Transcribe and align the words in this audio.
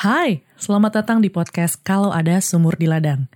Hai, 0.00 0.40
selamat 0.56 1.04
datang 1.04 1.20
di 1.20 1.28
podcast 1.28 1.76
Kalau 1.84 2.08
Ada 2.08 2.40
Sumur 2.40 2.72
di 2.80 2.88
Ladang. 2.88 3.28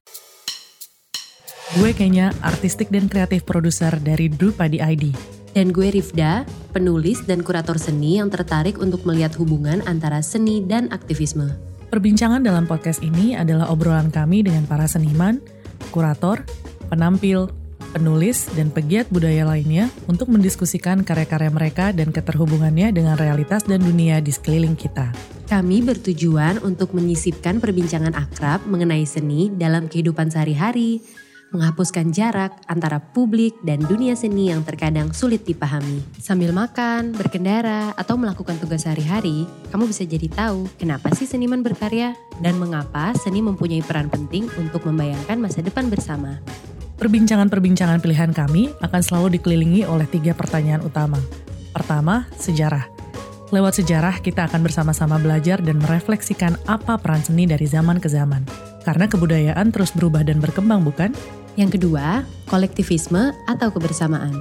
Gue 1.76 1.92
kayaknya 1.92 2.32
artistik 2.40 2.88
dan 2.88 3.04
kreatif 3.04 3.44
produser 3.44 3.92
dari 4.00 4.32
Drupadi 4.32 4.80
ID. 4.80 5.12
Dan 5.52 5.76
gue 5.76 5.92
Rifda, 5.92 6.48
penulis 6.72 7.20
dan 7.28 7.44
kurator 7.44 7.76
seni 7.76 8.16
yang 8.16 8.32
tertarik 8.32 8.80
untuk 8.80 9.04
melihat 9.04 9.36
hubungan 9.36 9.84
antara 9.84 10.24
seni 10.24 10.64
dan 10.64 10.88
aktivisme. 10.88 11.52
Perbincangan 11.92 12.40
dalam 12.40 12.64
podcast 12.64 13.04
ini 13.04 13.36
adalah 13.36 13.68
obrolan 13.68 14.08
kami 14.08 14.40
dengan 14.40 14.64
para 14.64 14.88
seniman, 14.88 15.44
kurator, 15.92 16.48
penampil, 16.88 17.52
penulis, 17.92 18.48
dan 18.56 18.72
pegiat 18.72 19.12
budaya 19.12 19.44
lainnya 19.44 19.92
untuk 20.08 20.32
mendiskusikan 20.32 21.04
karya-karya 21.04 21.52
mereka 21.52 21.92
dan 21.92 22.08
keterhubungannya 22.08 22.88
dengan 22.88 23.20
realitas 23.20 23.68
dan 23.68 23.84
dunia 23.84 24.24
di 24.24 24.32
sekeliling 24.32 24.80
kita. 24.80 25.33
Kami 25.44 25.84
bertujuan 25.84 26.56
untuk 26.64 26.96
menyisipkan 26.96 27.60
perbincangan 27.60 28.16
akrab 28.16 28.64
mengenai 28.64 29.04
seni 29.04 29.52
dalam 29.52 29.92
kehidupan 29.92 30.32
sehari-hari, 30.32 31.04
menghapuskan 31.52 32.10
jarak 32.16 32.56
antara 32.64 32.96
publik 32.96 33.52
dan 33.60 33.78
dunia 33.84 34.16
seni 34.16 34.48
yang 34.48 34.64
terkadang 34.64 35.12
sulit 35.12 35.44
dipahami. 35.44 36.00
Sambil 36.16 36.50
makan, 36.56 37.12
berkendara, 37.12 37.92
atau 37.92 38.16
melakukan 38.16 38.56
tugas 38.56 38.88
sehari-hari, 38.88 39.44
kamu 39.68 39.84
bisa 39.84 40.08
jadi 40.08 40.32
tahu 40.32 40.64
kenapa 40.80 41.12
sih 41.12 41.28
seniman 41.28 41.60
berkarya 41.60 42.16
dan 42.40 42.56
mengapa 42.56 43.12
seni 43.12 43.44
mempunyai 43.44 43.84
peran 43.84 44.08
penting 44.08 44.48
untuk 44.56 44.88
membayangkan 44.88 45.36
masa 45.36 45.60
depan 45.60 45.92
bersama. 45.92 46.40
Perbincangan-perbincangan 46.96 48.00
pilihan 48.00 48.32
kami 48.32 48.72
akan 48.80 49.00
selalu 49.04 49.36
dikelilingi 49.36 49.84
oleh 49.84 50.08
tiga 50.08 50.32
pertanyaan 50.32 50.80
utama. 50.80 51.20
Pertama, 51.74 52.24
sejarah. 52.38 52.93
Lewat 53.52 53.76
sejarah, 53.76 54.24
kita 54.24 54.48
akan 54.48 54.64
bersama-sama 54.64 55.20
belajar 55.20 55.60
dan 55.60 55.76
merefleksikan 55.76 56.56
apa 56.64 56.96
peran 56.96 57.20
seni 57.20 57.44
dari 57.44 57.68
zaman 57.68 58.00
ke 58.00 58.08
zaman. 58.08 58.40
Karena 58.88 59.04
kebudayaan 59.04 59.68
terus 59.68 59.92
berubah 59.92 60.24
dan 60.24 60.40
berkembang, 60.40 60.80
bukan? 60.80 61.12
Yang 61.60 61.80
kedua, 61.80 62.24
kolektivisme 62.48 63.36
atau 63.44 63.68
kebersamaan. 63.68 64.32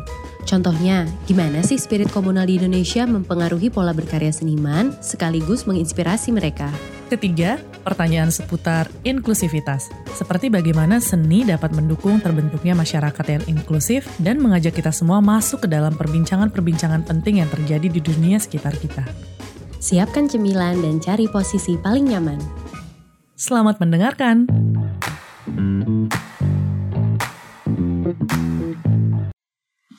Contohnya, 0.47 1.08
gimana 1.27 1.64
sih 1.64 1.80
spirit 1.80 2.11
komunal 2.11 2.47
di 2.47 2.59
Indonesia 2.59 3.03
mempengaruhi 3.08 3.72
pola 3.72 3.95
berkarya 3.95 4.31
seniman 4.31 4.92
sekaligus 5.00 5.64
menginspirasi 5.67 6.36
mereka? 6.36 6.67
Ketiga, 7.14 7.61
pertanyaan 7.86 8.33
seputar 8.33 8.89
inklusivitas. 9.06 9.94
Seperti 10.17 10.50
bagaimana 10.50 10.97
seni 10.97 11.45
dapat 11.45 11.70
mendukung 11.78 12.17
terbentuknya 12.17 12.73
masyarakat 12.73 13.25
yang 13.30 13.44
inklusif 13.45 14.09
dan 14.17 14.42
mengajak 14.42 14.73
kita 14.73 14.89
semua 14.89 15.22
masuk 15.22 15.61
ke 15.61 15.67
dalam 15.70 15.94
perbincangan-perbincangan 15.94 17.05
penting 17.05 17.45
yang 17.45 17.50
terjadi 17.53 17.86
di 17.86 18.02
dunia 18.02 18.42
sekitar 18.42 18.73
kita. 18.81 19.05
Siapkan 19.78 20.25
cemilan 20.25 20.81
dan 20.81 20.97
cari 20.97 21.30
posisi 21.30 21.78
paling 21.78 22.09
nyaman. 22.09 22.42
Selamat 23.38 23.77
mendengarkan. 23.77 24.50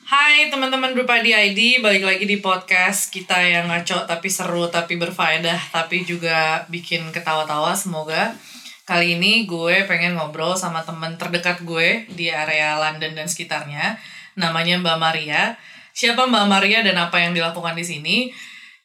Hai 0.05 0.53
teman-teman 0.53 0.93
Drupadi 0.93 1.33
ID, 1.33 1.81
balik 1.81 2.05
lagi 2.05 2.29
di 2.29 2.37
podcast 2.37 3.09
kita 3.09 3.41
yang 3.41 3.65
ngaco 3.65 4.05
tapi 4.05 4.29
seru 4.29 4.69
tapi 4.69 5.01
berfaedah 5.01 5.73
tapi 5.73 6.05
juga 6.05 6.61
bikin 6.69 7.09
ketawa-tawa 7.09 7.73
semoga. 7.73 8.37
Kali 8.85 9.17
ini 9.17 9.49
gue 9.49 9.81
pengen 9.89 10.13
ngobrol 10.13 10.53
sama 10.53 10.85
teman 10.85 11.17
terdekat 11.17 11.65
gue 11.65 12.05
di 12.13 12.29
area 12.29 12.77
London 12.77 13.17
dan 13.17 13.25
sekitarnya. 13.25 13.97
Namanya 14.37 14.77
Mbak 14.77 14.97
Maria. 15.01 15.57
Siapa 15.89 16.29
Mbak 16.29 16.45
Maria 16.53 16.85
dan 16.85 17.01
apa 17.01 17.25
yang 17.25 17.33
dilakukan 17.33 17.73
di 17.73 17.81
sini? 17.81 18.17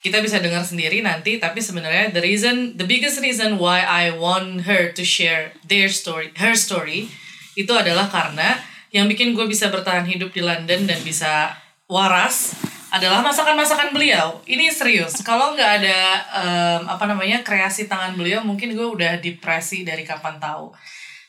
Kita 0.00 0.24
bisa 0.24 0.41
dengar 0.41 0.64
sendiri 0.64 1.04
nanti, 1.04 1.36
tapi 1.36 1.60
sebenarnya 1.60 2.16
the 2.16 2.24
reason, 2.24 2.80
the 2.80 2.88
biggest 2.88 3.20
reason 3.20 3.60
why 3.60 3.84
I 3.84 4.08
want 4.16 4.64
her 4.64 4.88
to 4.97 5.04
share 5.04 5.53
their 5.69 5.92
story, 5.92 6.32
her 6.41 6.56
story, 6.56 7.12
itu 7.60 7.76
adalah 7.76 8.09
karena 8.09 8.69
yang 8.91 9.06
bikin 9.06 9.34
gue 9.34 9.47
bisa 9.47 9.71
bertahan 9.71 10.06
hidup 10.06 10.34
di 10.34 10.43
London 10.43 10.87
dan 10.87 10.99
bisa 11.03 11.55
waras 11.87 12.59
adalah 12.91 13.23
masakan-masakan 13.23 13.95
beliau. 13.95 14.43
Ini 14.51 14.67
serius. 14.67 15.23
Kalau 15.23 15.55
nggak 15.55 15.71
ada 15.83 15.99
um, 16.34 16.81
apa 16.91 17.06
namanya 17.06 17.47
kreasi 17.47 17.87
tangan 17.87 18.19
beliau, 18.19 18.43
mungkin 18.43 18.75
gue 18.75 18.83
udah 18.83 19.23
depresi 19.23 19.87
dari 19.87 20.03
kapan 20.03 20.43
tahu. 20.43 20.75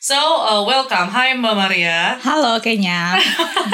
So 0.01 0.17
uh, 0.17 0.65
welcome, 0.65 1.13
Hai 1.13 1.37
Mbak 1.37 1.53
Maria. 1.53 2.17
Halo 2.17 2.57
kayaknya. 2.57 3.13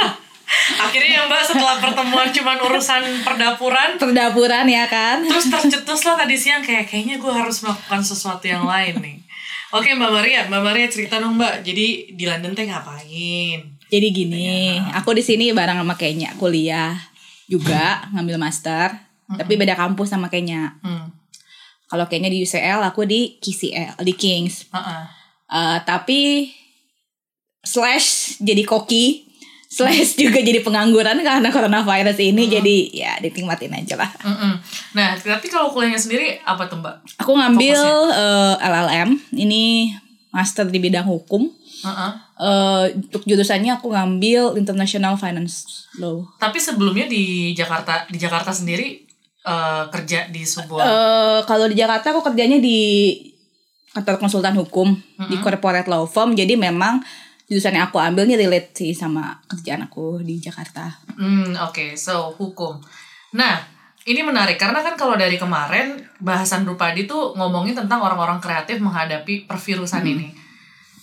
Akhirnya 0.83 1.23
ya 1.23 1.31
Mbak 1.31 1.43
setelah 1.47 1.79
pertemuan 1.79 2.27
cuman 2.27 2.59
urusan 2.59 3.03
perdapuran, 3.23 3.95
Perdapuran 3.95 4.67
ya 4.67 4.83
kan. 4.91 5.23
terus 5.23 5.47
tercetus 5.53 6.03
lah 6.03 6.19
tadi 6.19 6.35
siang 6.35 6.59
kayak 6.59 6.91
kayaknya 6.91 7.15
gue 7.23 7.31
harus 7.31 7.63
melakukan 7.63 8.03
sesuatu 8.03 8.43
yang 8.43 8.67
lain 8.67 8.99
nih. 8.99 9.17
Oke 9.71 9.95
Mbak 9.95 10.11
Maria, 10.11 10.43
Mbak 10.51 10.63
Maria 10.63 10.87
cerita 10.91 11.23
dong 11.23 11.39
Mbak. 11.39 11.63
Jadi 11.63 12.15
di 12.15 12.23
London 12.27 12.51
teh 12.51 12.67
ngapain? 12.67 13.76
Jadi 13.87 14.07
gini, 14.11 14.75
aku 14.91 15.15
di 15.15 15.23
sini 15.23 15.55
bareng 15.55 15.79
sama 15.79 15.95
Kenya 15.95 16.35
kuliah 16.35 16.95
juga 17.47 18.03
ngambil 18.11 18.35
master, 18.35 18.91
tapi 19.39 19.55
beda 19.55 19.79
kampus 19.79 20.11
sama 20.11 20.27
Kenya. 20.27 20.75
Hmm. 20.83 21.11
Kalau 21.87 22.03
Kenya 22.11 22.27
di 22.27 22.43
UCL, 22.43 22.83
aku 22.83 23.07
di 23.07 23.39
KCL, 23.39 24.03
di 24.03 24.13
Kings. 24.15 24.67
Uh-uh. 24.75 25.07
Eh, 25.47 25.77
tapi 25.87 26.51
slash 27.63 28.39
jadi 28.43 28.67
koki, 28.67 29.31
slash 29.71 30.15
juga 30.21 30.43
jadi 30.43 30.59
pengangguran 30.59 31.15
karena 31.23 31.47
coronavirus 31.47 32.19
ini. 32.19 32.51
Jadi 32.51 32.75
ya 32.91 33.15
dinikmatin 33.23 33.71
aja 33.71 33.95
lah. 33.95 34.11
Mm-mm. 34.19 34.53
Nah, 34.99 35.15
tapi 35.15 35.47
kalau 35.47 35.71
kuliahnya 35.71 35.99
sendiri 35.99 36.43
apa 36.43 36.67
tuh 36.67 36.83
Mbak? 36.83 37.23
Aku 37.23 37.31
ngambil 37.39 37.79
eh, 38.11 38.55
LLM, 38.59 39.09
ini 39.39 39.95
master 40.35 40.67
di 40.67 40.83
bidang 40.83 41.07
hukum. 41.07 41.47
Uh-uh. 41.85 42.11
Eh, 42.37 42.85
untuk 42.97 43.21
jurusannya 43.27 43.77
aku 43.77 43.93
ngambil 43.93 44.57
International 44.57 45.13
Finance 45.17 45.87
Law. 46.01 46.25
Tapi 46.41 46.57
sebelumnya 46.57 47.05
di 47.05 47.53
Jakarta, 47.53 48.05
di 48.09 48.17
Jakarta 48.17 48.49
sendiri 48.49 49.05
eh, 49.45 49.83
kerja 49.89 50.29
di 50.33 50.41
sebuah 50.41 50.81
Eh 50.81 51.39
kalau 51.45 51.69
di 51.69 51.75
Jakarta 51.77 52.13
aku 52.13 52.21
kerjanya 52.25 52.57
di 52.57 53.13
kantor 53.93 54.21
konsultan 54.21 54.53
hukum 54.53 54.93
di 55.25 55.35
corporate 55.41 55.89
law 55.89 56.05
firm. 56.05 56.37
Jadi 56.37 56.53
memang 56.53 57.01
jurusan 57.47 57.73
yang 57.73 57.87
aku 57.89 57.97
ambil 57.97 58.27
ini 58.27 58.35
relate 58.35 58.75
sih 58.75 58.91
sama 58.91 59.39
kerjaan 59.47 59.87
aku 59.87 60.21
di 60.21 60.37
Jakarta. 60.37 60.91
Hmm, 61.15 61.55
oke. 61.65 61.95
So, 61.95 62.35
hukum. 62.35 62.77
Nah, 63.33 63.63
ini 64.07 64.23
menarik 64.23 64.59
karena 64.59 64.83
kan 64.83 64.99
kalau 64.99 65.15
dari 65.15 65.39
kemarin 65.39 65.99
bahasan 66.19 66.67
Drupadi 66.67 67.07
tuh 67.07 67.35
ngomongin 67.35 67.75
tentang 67.75 68.03
orang-orang 68.03 68.39
kreatif 68.43 68.79
menghadapi 68.83 69.47
pervirusan 69.47 70.03
ini. 70.03 70.46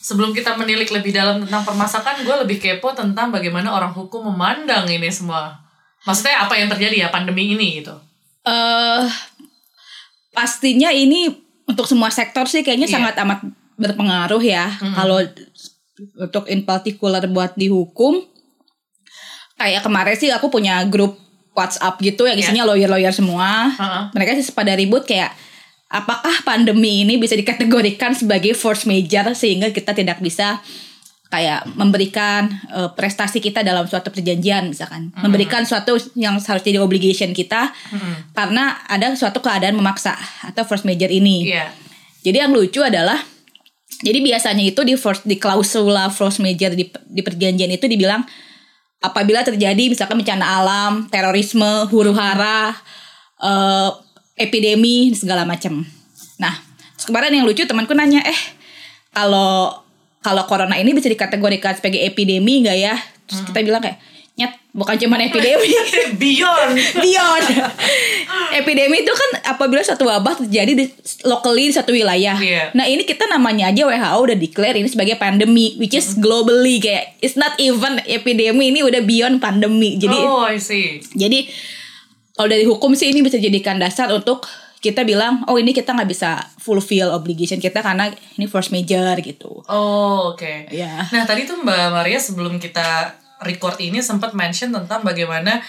Sebelum 0.05 0.37
kita 0.37 0.53
menilik 0.55 0.85
lebih 0.93 1.17
dalam 1.17 1.41
tentang 1.41 1.65
permasakan, 1.65 2.21
gue 2.21 2.37
lebih 2.45 2.61
kepo 2.61 2.93
tentang 2.93 3.33
bagaimana 3.33 3.73
orang 3.73 3.89
hukum 3.91 4.29
memandang 4.29 4.85
ini 4.85 5.09
semua. 5.09 5.57
Maksudnya 6.05 6.45
apa 6.45 6.53
yang 6.55 6.69
terjadi 6.69 6.97
ya 6.99 7.09
pandemi 7.09 7.57
ini 7.57 7.81
gitu. 7.81 7.97
eh 8.45 9.09
pastinya 10.31 10.93
ini 10.93 11.33
untuk 11.65 11.89
semua 11.89 12.13
sektor 12.13 12.45
sih 12.45 12.61
kayaknya 12.61 12.85
Iya. 12.85 12.95
sangat 13.01 13.15
amat 13.25 13.41
berpengaruh 13.81 14.43
ya. 14.45 14.69
Kalau 14.93 15.25
untuk 16.21 16.45
in 16.47 16.61
particular 16.63 17.25
buat 17.25 17.57
di 17.57 17.73
hukum, 17.73 18.21
kayak 19.57 19.81
kemarin 19.81 20.13
sih 20.13 20.29
aku 20.29 20.53
punya 20.53 20.85
grup 20.85 21.17
WhatsApp 21.55 21.97
gitu 22.03 22.29
yang 22.29 22.37
Iya. 22.37 22.51
isinya 22.51 22.69
lawyer-lawyer 22.69 23.15
semua. 23.15 23.73
Heeh. 23.73 24.03
Mereka 24.13 24.37
sih 24.37 24.53
pada 24.53 24.77
ribut 24.77 25.09
kayak 25.09 25.33
apakah 25.91 26.43
pandemi 26.43 27.05
ini 27.05 27.21
bisa 27.21 27.37
dikategorikan 27.37 28.17
sebagai 28.17 28.57
force 28.57 28.89
major 28.89 29.37
sehingga 29.37 29.71
kita 29.71 29.93
tidak 29.93 30.19
bisa 30.19 30.61
kayak 31.33 31.67
memberikan 31.75 32.47
eh, 32.71 32.91
prestasi 32.95 33.43
kita 33.43 33.67
dalam 33.67 33.91
suatu 33.91 34.15
perjanjian 34.15 34.71
misalkan 34.71 35.11
memberikan 35.19 35.67
suatu 35.67 35.99
yang 36.15 36.39
harus 36.39 36.63
jadi 36.63 36.79
obligation 36.79 37.35
kita 37.35 37.75
karena 38.37 38.79
ada 38.87 39.11
suatu 39.19 39.43
keadaan 39.43 39.75
memaksa 39.75 40.15
atau 40.47 40.63
force 40.63 40.87
major 40.87 41.11
ini. 41.11 41.51
Iya. 41.51 41.75
Jadi 42.25 42.37
yang 42.39 42.55
lucu 42.55 42.81
adalah 42.81 43.19
jadi 44.05 44.19
biasanya 44.21 44.65
itu 44.65 44.81
di 44.87 44.95
force, 44.95 45.23
di 45.27 45.37
klausula 45.41 46.09
force 46.09 46.39
major 46.39 46.73
di, 46.73 46.89
di 46.89 47.23
perjanjian 47.25 47.71
itu 47.73 47.87
dibilang 47.91 48.23
apabila 49.05 49.45
terjadi 49.45 49.93
misalkan 49.93 50.21
bencana 50.23 50.45
alam, 50.45 50.93
terorisme, 51.13 51.89
huru 51.93 52.17
hara, 52.17 52.73
eh, 53.43 53.91
epidemi 54.35 55.15
segala 55.15 55.47
macam. 55.47 55.87
Nah, 56.39 56.55
terus 56.99 57.07
kemarin 57.07 57.35
yang 57.35 57.47
lucu 57.47 57.63
temanku 57.67 57.95
nanya, 57.95 58.23
"Eh, 58.27 58.41
kalau 59.15 59.83
kalau 60.25 60.43
corona 60.49 60.75
ini 60.81 60.97
bisa 60.97 61.07
dikategorikan 61.07 61.79
sebagai 61.79 62.03
epidemi 62.03 62.67
nggak 62.67 62.79
ya?" 62.79 62.95
Terus 63.31 63.41
kita 63.47 63.63
bilang 63.63 63.81
kayak, 63.81 64.03
"Nyet, 64.35 64.53
bukan 64.75 64.99
cuma 64.99 65.23
epidemi." 65.23 65.71
Beyond. 66.23 66.75
Beyond. 67.05 67.47
Epidemi 68.59 69.07
itu 69.07 69.13
kan 69.15 69.55
apabila 69.55 69.81
satu 69.87 70.11
wabah 70.11 70.43
terjadi 70.43 70.75
di 70.75 70.85
locally 71.23 71.71
di 71.71 71.75
satu 71.75 71.95
wilayah. 71.95 72.35
Iya. 72.35 72.75
Nah, 72.75 72.91
ini 72.91 73.07
kita 73.07 73.31
namanya 73.31 73.71
aja 73.71 73.87
WHO 73.87 74.19
udah 74.19 74.37
declare 74.37 74.83
ini 74.83 74.91
sebagai 74.91 75.15
pandemi 75.15 75.79
which 75.79 75.95
is 75.95 76.19
globally 76.19 76.83
kayak 76.83 77.15
it's 77.23 77.39
not 77.39 77.55
even 77.63 78.03
epidemi 78.11 78.75
ini 78.75 78.83
udah 78.83 79.01
beyond 79.07 79.39
pandemi. 79.39 79.95
Jadi 79.95 80.19
oh, 80.19 80.43
I 80.43 80.59
see. 80.59 80.99
jadi 81.15 81.47
kalau 82.35 82.49
dari 82.49 82.65
hukum 82.65 82.93
sih 82.93 83.09
ini 83.09 83.23
bisa 83.23 83.39
dijadikan 83.39 83.79
dasar 83.79 84.11
untuk 84.11 84.47
kita 84.79 85.01
bilang 85.01 85.47
oh 85.47 85.57
ini 85.57 85.71
kita 85.71 85.91
nggak 85.91 86.07
bisa 86.07 86.37
fulfill 86.59 87.09
obligation 87.09 87.57
kita 87.57 87.81
karena 87.81 88.11
ini 88.35 88.45
force 88.45 88.69
major 88.69 89.17
gitu 89.19 89.65
Oh, 89.65 90.31
oke. 90.31 90.69
ya 90.69 91.09
Nah, 91.09 91.25
tadi 91.25 91.45
tuh 91.45 91.57
Mbak 91.57 91.89
Maria 91.91 92.19
sebelum 92.19 92.59
kita 92.59 93.15
record 93.41 93.79
ini 93.79 93.99
sempat 93.99 94.33
mention 94.33 94.71
tentang 94.71 95.01
bagaimana 95.01 95.63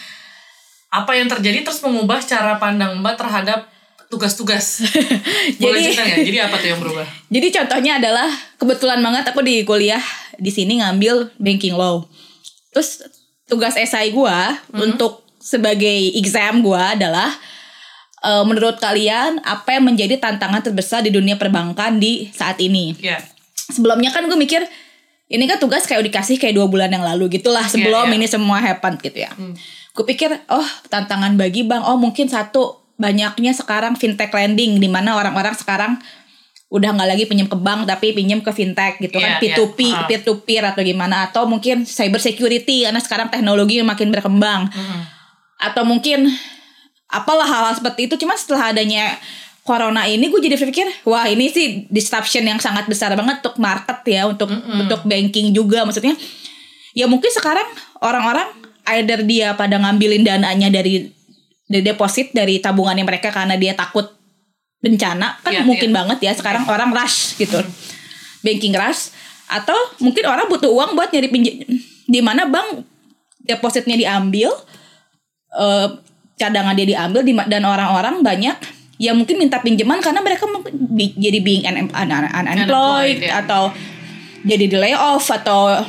apa 0.88 1.12
yang 1.12 1.28
terjadi 1.28 1.62
terus 1.62 1.80
mengubah 1.80 2.20
cara 2.20 2.56
pandang 2.56 3.00
Mbak 3.00 3.16
terhadap 3.16 3.60
tugas-tugas. 4.06 4.86
Boleh 5.60 5.82
Jadi- 5.82 5.86
cerita 5.92 6.02
nggak? 6.06 6.20
Jadi 6.24 6.38
apa 6.40 6.56
tuh 6.56 6.68
yang 6.70 6.80
berubah? 6.80 7.08
Jadi 7.36 7.48
contohnya 7.52 7.92
adalah 7.98 8.30
kebetulan 8.56 9.00
banget 9.02 9.24
aku 9.28 9.42
di 9.42 9.66
kuliah 9.66 10.00
di 10.38 10.48
sini 10.48 10.80
ngambil 10.80 11.36
banking 11.36 11.74
law. 11.74 12.06
Terus 12.72 13.02
tugas 13.44 13.76
esai 13.76 14.12
gua 14.12 14.56
untuk 14.72 15.25
sebagai 15.46 16.18
exam 16.18 16.66
gua 16.66 16.98
adalah 16.98 17.30
eh, 18.20 18.44
menurut 18.44 18.82
kalian 18.82 19.38
apa 19.46 19.78
yang 19.78 19.86
menjadi 19.86 20.18
tantangan 20.18 20.66
terbesar 20.66 21.06
di 21.06 21.14
dunia 21.14 21.38
perbankan 21.38 22.02
di 22.02 22.34
saat 22.34 22.58
ini? 22.58 22.98
Ya. 22.98 23.22
Sebelumnya 23.54 24.10
kan 24.10 24.26
gue 24.26 24.38
mikir 24.38 24.62
ini 25.26 25.46
kan 25.46 25.58
tugas 25.58 25.86
kayak 25.86 26.06
dikasih 26.06 26.38
kayak 26.38 26.54
dua 26.54 26.70
bulan 26.70 26.90
yang 26.90 27.02
lalu 27.02 27.30
gitulah 27.34 27.66
sebelum 27.66 28.10
Iya, 28.10 28.14
iya. 28.14 28.18
ini 28.22 28.28
semua 28.30 28.58
happen 28.62 28.94
gitu 29.02 29.26
ya. 29.26 29.34
Gue 29.94 30.06
pikir 30.06 30.30
oh 30.50 30.68
tantangan 30.90 31.34
bagi 31.34 31.66
bank 31.66 31.82
oh 31.86 31.98
mungkin 31.98 32.30
satu 32.30 32.82
banyaknya 32.96 33.52
sekarang 33.54 33.98
fintech 33.98 34.30
lending 34.30 34.78
di 34.78 34.86
mana 34.86 35.18
orang-orang 35.18 35.58
sekarang 35.58 35.98
udah 36.70 36.94
nggak 36.94 37.10
lagi 37.10 37.24
pinjam 37.26 37.46
ke 37.46 37.58
bank 37.58 37.86
tapi 37.86 38.14
pinjam 38.14 38.42
ke 38.42 38.50
fintech 38.50 38.98
gitu 38.98 39.18
kan 39.18 39.38
Iya, 39.38 39.58
P2P, 39.58 39.80
iya. 39.82 39.96
Ah. 39.98 40.06
peer 40.06 40.22
to 40.22 40.34
peer 40.42 40.64
atau 40.66 40.82
gimana 40.82 41.26
atau 41.26 41.46
mungkin 41.46 41.86
cyber 41.86 42.22
security 42.22 42.86
karena 42.86 43.02
sekarang 43.02 43.30
teknologi 43.30 43.82
makin 43.82 44.10
berkembang. 44.10 44.70
Atau 45.62 45.88
mungkin 45.88 46.30
apalah 47.10 47.48
hal-hal 47.48 47.76
seperti 47.80 48.12
itu. 48.12 48.16
Cuma 48.22 48.36
setelah 48.36 48.76
adanya 48.76 49.16
corona 49.66 50.06
ini 50.06 50.30
gue 50.30 50.38
jadi 50.38 50.62
berpikir 50.62 50.86
wah 51.10 51.26
ini 51.26 51.50
sih 51.50 51.90
disruption 51.90 52.46
yang 52.46 52.62
sangat 52.62 52.86
besar 52.86 53.18
banget 53.18 53.42
untuk 53.42 53.58
market 53.58 53.98
ya 54.06 54.30
untuk 54.30 54.50
untuk 54.52 55.02
banking 55.10 55.52
juga. 55.56 55.82
Maksudnya 55.88 56.14
ya 56.94 57.10
mungkin 57.10 57.34
sekarang 57.34 57.66
orang-orang 58.00 58.46
either 58.98 59.26
dia 59.26 59.58
pada 59.58 59.82
ngambilin 59.82 60.22
dananya 60.22 60.70
dari 60.70 61.10
dari 61.66 61.82
deposit 61.82 62.30
dari 62.30 62.62
tabungannya 62.62 63.02
mereka 63.02 63.34
karena 63.34 63.58
dia 63.58 63.74
takut 63.74 64.14
bencana 64.86 65.42
kan 65.42 65.50
Iya, 65.50 65.66
mungkin 65.66 65.90
iya. 65.90 65.98
banget 65.98 66.18
ya 66.22 66.32
sekarang 66.38 66.70
orang 66.70 66.94
rush 66.94 67.42
gitu. 67.42 67.58
Banking 68.46 68.78
rush. 68.78 69.10
Atau 69.50 69.74
mungkin 69.98 70.30
orang 70.30 70.46
butuh 70.46 70.70
uang 70.70 70.94
buat 70.94 71.10
nyari 71.10 71.30
pinjam 71.34 71.58
di 72.06 72.20
mana 72.22 72.46
bank 72.46 72.86
depositnya 73.42 73.98
diambil 73.98 74.54
eh, 75.56 75.88
cadangan 76.36 76.76
dia 76.76 76.84
diambil 76.86 77.22
di, 77.22 77.32
dan 77.48 77.64
orang-orang 77.64 78.20
banyak 78.20 78.56
yang 78.96 79.16
mungkin 79.16 79.36
minta 79.36 79.60
pinjaman 79.60 80.00
karena 80.00 80.20
mereka 80.20 80.48
jadi 81.16 81.40
being 81.40 81.64
un, 81.64 81.76
un- 81.82 81.92
un- 81.92 82.12
unemployed 82.14 82.56
Unemployed, 82.56 83.20
ya. 83.22 83.44
atau 83.44 83.72
jadi 84.42 84.66
di 84.68 84.78
layoff 84.78 85.28
atau 85.28 85.84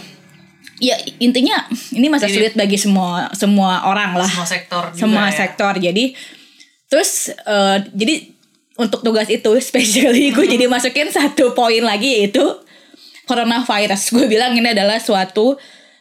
ya 0.77 0.93
intinya 1.19 1.67
ini 1.91 2.07
masa 2.07 2.27
Jadi- 2.27 2.35
sulit 2.37 2.53
bagi 2.55 2.77
semua 2.77 3.31
semua 3.33 3.87
orang 3.87 4.13
lah 4.15 4.27
Semua 4.27 4.45
sektor 4.45 4.83
juga 4.91 4.99
semua 4.99 5.25
ya. 5.27 5.35
sektor 5.35 5.73
jadi 5.77 6.05
terus 6.87 7.11
eh, 7.33 7.77
jadi 7.91 8.15
untuk 8.77 9.01
tugas 9.01 9.27
itu 9.29 9.51
especially 9.63 10.31
gue 10.31 10.47
jadi 10.47 10.67
masukin 10.67 11.09
satu 11.09 11.55
poin 11.55 11.81
lagi 11.81 12.21
yaitu 12.21 12.43
coronavirus 13.25 14.13
gue 14.13 14.27
bilang 14.27 14.53
ini 14.53 14.69
adalah 14.69 14.99
suatu 14.99 15.57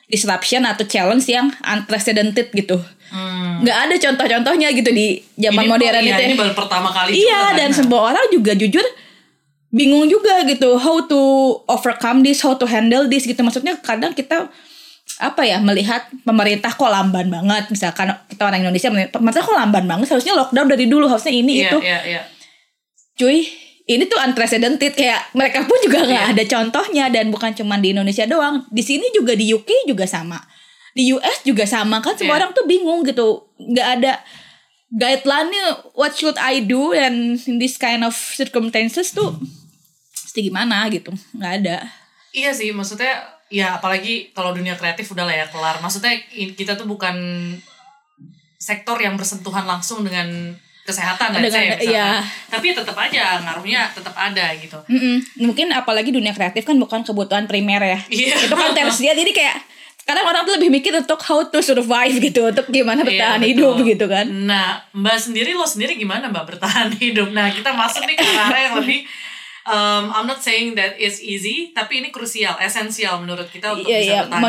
disruption 0.07 0.63
atau 0.63 0.84
challenge 0.84 1.25
yang 1.25 1.50
unprecedented 1.62 2.50
gitu 2.52 2.78
Hmm. 3.06 3.62
nggak 3.62 3.78
ada 3.86 3.96
contoh-contohnya 4.02 4.74
gitu 4.74 4.90
di 4.90 5.22
zaman 5.36 5.62
Ini- 5.62 5.69
modern 5.69 5.94
iya, 6.00 6.10
itu 6.10 6.22
ya. 6.22 6.28
Ini 6.28 6.36
baru 6.36 6.54
pertama 6.54 6.90
kali 6.90 7.10
Iya 7.13 7.22
juga, 7.22 7.56
dan 7.56 7.69
kan? 7.69 7.78
semua 7.78 8.00
orang 8.04 8.25
juga 8.28 8.52
jujur 8.52 8.81
bingung 9.69 10.06
juga 10.06 10.42
gitu 10.44 10.74
how 10.75 11.00
to 11.02 11.22
overcome 11.66 12.22
this, 12.22 12.42
how 12.42 12.54
to 12.54 12.66
handle 12.66 13.06
this 13.06 13.24
gitu. 13.24 13.38
Maksudnya 13.38 13.78
kadang 13.78 14.12
kita 14.12 14.50
apa 15.16 15.42
ya 15.44 15.60
melihat 15.60 16.10
pemerintah 16.22 16.68
kok 16.69 16.90
lamban 16.90 17.30
banget 17.30 17.69
misalkan 17.69 18.10
kita 18.25 18.42
orang 18.42 18.66
Indonesia 18.66 18.90
pemerintah 19.07 19.40
kok 19.40 19.54
lamban 19.54 19.86
banget 19.86 20.10
harusnya 20.10 20.34
lockdown 20.34 20.68
dari 20.68 20.86
dulu 20.86 21.06
harusnya 21.06 21.31
ini 21.31 21.54
Iya, 21.56 21.69
itu 21.69 21.78
iya, 21.80 22.00
iya. 22.04 22.22
cuy 23.16 23.48
ini 23.85 24.05
tuh 24.05 24.17
unprecedented 24.17 24.93
kayak 24.93 25.29
mereka 25.31 25.61
pun 25.63 25.77
juga 25.79 26.01
nggak 26.01 26.23
Iya. 26.25 26.33
ada 26.33 26.43
contohnya 26.45 27.05
dan 27.09 27.29
bukan 27.29 27.53
cuma 27.53 27.77
di 27.77 27.93
Indonesia 27.93 28.25
doang 28.25 28.65
di 28.69 28.81
sini 28.81 29.13
juga 29.13 29.33
di 29.33 29.49
UK 29.49 29.85
juga 29.85 30.05
sama 30.05 30.41
di 30.91 31.13
US 31.13 31.43
juga 31.43 31.63
sama 31.63 32.01
kan 32.01 32.17
semua 32.17 32.35
Iya. 32.35 32.39
orang 32.41 32.51
tuh 32.51 32.65
bingung 32.65 33.03
gitu 33.03 33.45
nggak 33.55 33.87
ada 33.99 34.13
guideline-nya 34.89 35.93
what 35.93 36.13
should 36.13 36.37
I 36.37 36.61
do 36.61 36.91
and 36.91 37.37
in 37.41 37.57
this 37.57 37.75
kind 37.75 38.01
of 38.01 38.13
circumstances 38.15 39.11
tuh 39.11 39.37
mesti 40.25 40.39
gimana 40.41 40.85
gitu 40.89 41.13
nggak 41.33 41.53
ada 41.61 41.77
Iya 42.31 42.51
sih, 42.51 42.75
maksudnya 42.75 43.15
ya 43.47 43.79
apalagi 43.79 44.35
kalau 44.35 44.51
dunia 44.51 44.75
kreatif 44.75 45.07
udah 45.07 45.23
lah 45.23 45.31
ya 45.31 45.47
kelar. 45.47 45.79
Maksudnya 45.79 46.19
kita 46.51 46.75
tuh 46.75 46.83
bukan 46.83 47.15
sektor 48.59 48.99
yang 48.99 49.15
bersentuhan 49.15 49.63
langsung 49.63 50.03
dengan 50.03 50.51
kesehatan 50.85 51.33
say, 51.33 51.41
Dengan- 51.41 51.81
iya. 51.81 52.07
Tapi 52.45 52.71
tetap 52.71 52.93
aja 52.95 53.41
ngaruhnya 53.41 53.89
tetap 53.89 54.13
ada 54.13 54.53
gitu. 54.53 54.77
Mm-mm. 54.85 55.17
mungkin 55.41 55.69
apalagi 55.71 56.09
dunia 56.09 56.29
kreatif 56.29 56.61
kan 56.61 56.75
bukan 56.75 57.01
kebutuhan 57.01 57.43
primer 57.43 57.81
ya 57.81 57.99
Iya. 58.05 58.37
itu 58.39 58.53
kan 58.53 58.69
tersier 58.71 59.13
jadi 59.13 59.31
kayak 59.31 59.57
sekarang 59.97 60.21
orang 60.23 60.45
tuh 60.45 60.53
lebih 60.55 60.69
mikir 60.71 60.93
untuk 60.93 61.17
how 61.19 61.41
to 61.41 61.57
survive 61.59 62.13
gitu 62.15 62.45
untuk 62.45 62.69
gimana 62.69 63.01
bertahan 63.01 63.41
Iya, 63.41 63.49
hidup 63.51 63.81
gitu 63.83 64.05
kan 64.05 64.29
Nah, 64.45 64.77
Mbak 64.91 65.17
sendiri 65.19 65.51
lo 65.51 65.65
sendiri 65.65 65.93
gimana 65.95 66.29
Mbak 66.29 66.45
bertahan 66.47 66.93
hidup? 67.01 67.33
Nah, 67.33 67.49
kita 67.49 67.73
masuk 67.73 68.05
nih 68.05 68.13
ke 68.13 68.21
arah 68.23 68.61
yang 68.61 68.75
lebih 68.77 69.01
um, 69.65 70.13
I'm 70.13 70.25
not 70.25 70.37
saying 70.39 70.77
that 70.77 70.93
is 70.95 71.17
easy, 71.17 71.73
tapi 71.73 71.99
ini 71.99 72.09
krusial, 72.09 72.53
esensial 72.55 73.17
menurut 73.17 73.49
kita 73.49 73.73
untuk 73.73 73.83
Iya 73.83 73.97
bisa 73.97 74.05
iya 74.05 74.21
bertahan. 74.21 74.37
hidup. 74.37 74.41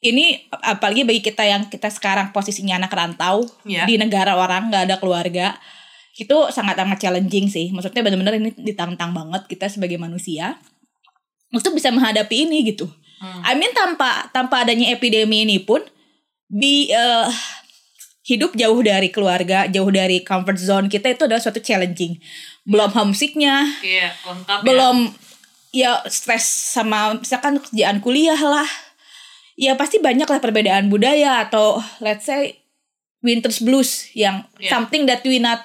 Ini 0.00 0.40
apalagi 0.50 1.04
bagi 1.04 1.20
kita 1.20 1.44
yang 1.44 1.62
kita 1.66 1.88
sekarang 1.88 2.30
posisinya 2.30 2.76
anak 2.76 2.90
rantau 2.90 3.44
Iya. 3.62 3.84
di 3.84 3.96
negara 3.96 4.32
orang 4.32 4.68
nggak 4.68 4.84
ada 4.84 4.96
keluarga 4.96 5.56
itu 6.12 6.36
sangat 6.48 6.76
amat 6.78 6.98
challenging 6.98 7.46
sih 7.46 7.68
maksudnya 7.68 8.00
benar-benar 8.00 8.34
ini 8.34 8.52
ditantang 8.54 9.12
banget 9.12 9.44
kita 9.46 9.68
sebagai 9.68 9.96
manusia 9.96 10.56
untuk 11.50 11.72
bisa 11.72 11.88
menghadapi 11.88 12.44
ini 12.44 12.64
gitu 12.66 12.88
Hmm. 13.20 13.44
I 13.44 13.52
mean 13.52 13.68
tanpa 13.70 14.32
tanpa 14.32 14.64
adanya 14.64 14.88
epidemi 14.88 15.44
ini 15.44 15.60
pun 15.60 15.84
di 16.48 16.88
eh, 16.88 17.28
hidup 18.24 18.56
jauh 18.56 18.80
dari 18.80 19.12
keluarga 19.12 19.68
jauh 19.68 19.92
dari 19.92 20.24
comfort 20.24 20.56
zone 20.56 20.88
kita 20.88 21.12
itu 21.12 21.28
adalah 21.28 21.36
suatu 21.36 21.60
challenging 21.60 22.16
belum 22.64 22.88
homesicknya 22.88 23.68
Iya, 23.84 24.16
lengkap 24.24 24.58
ya. 24.58 24.64
belum 24.64 24.96
ya 25.68 25.90
stres 26.08 26.48
sama 26.72 27.12
misalkan 27.14 27.60
kerjaan 27.60 28.00
kuliah 28.00 28.40
lah 28.40 28.64
ya 29.60 29.76
pasti 29.76 30.00
banyak 30.00 30.24
lah 30.24 30.40
perbedaan 30.40 30.88
budaya 30.88 31.44
atau 31.44 31.76
let's 32.00 32.24
say 32.24 32.56
winter's 33.20 33.60
blues 33.60 34.08
yang 34.16 34.48
Yeah. 34.56 34.72
something 34.72 35.04
that 35.04 35.20
we 35.22 35.36
not 35.36 35.60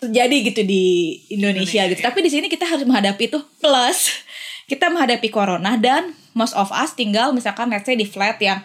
terjadi 0.00 0.52
gitu 0.52 0.60
di 0.64 1.16
Indonesia, 1.32 1.84
Indonesia, 1.84 1.92
gitu 1.92 2.00
ya. 2.00 2.06
tapi 2.08 2.18
di 2.24 2.30
sini 2.32 2.46
kita 2.48 2.64
harus 2.64 2.84
menghadapi 2.84 3.28
itu 3.28 3.38
plus 3.60 4.12
kita 4.70 4.88
menghadapi 4.88 5.28
corona 5.28 5.76
dan 5.76 6.16
most 6.32 6.56
of 6.56 6.72
us 6.72 6.96
tinggal 6.96 7.36
misalkan 7.36 7.68
let's 7.68 7.84
say 7.84 7.96
di 7.96 8.08
flat 8.08 8.40
yang 8.40 8.64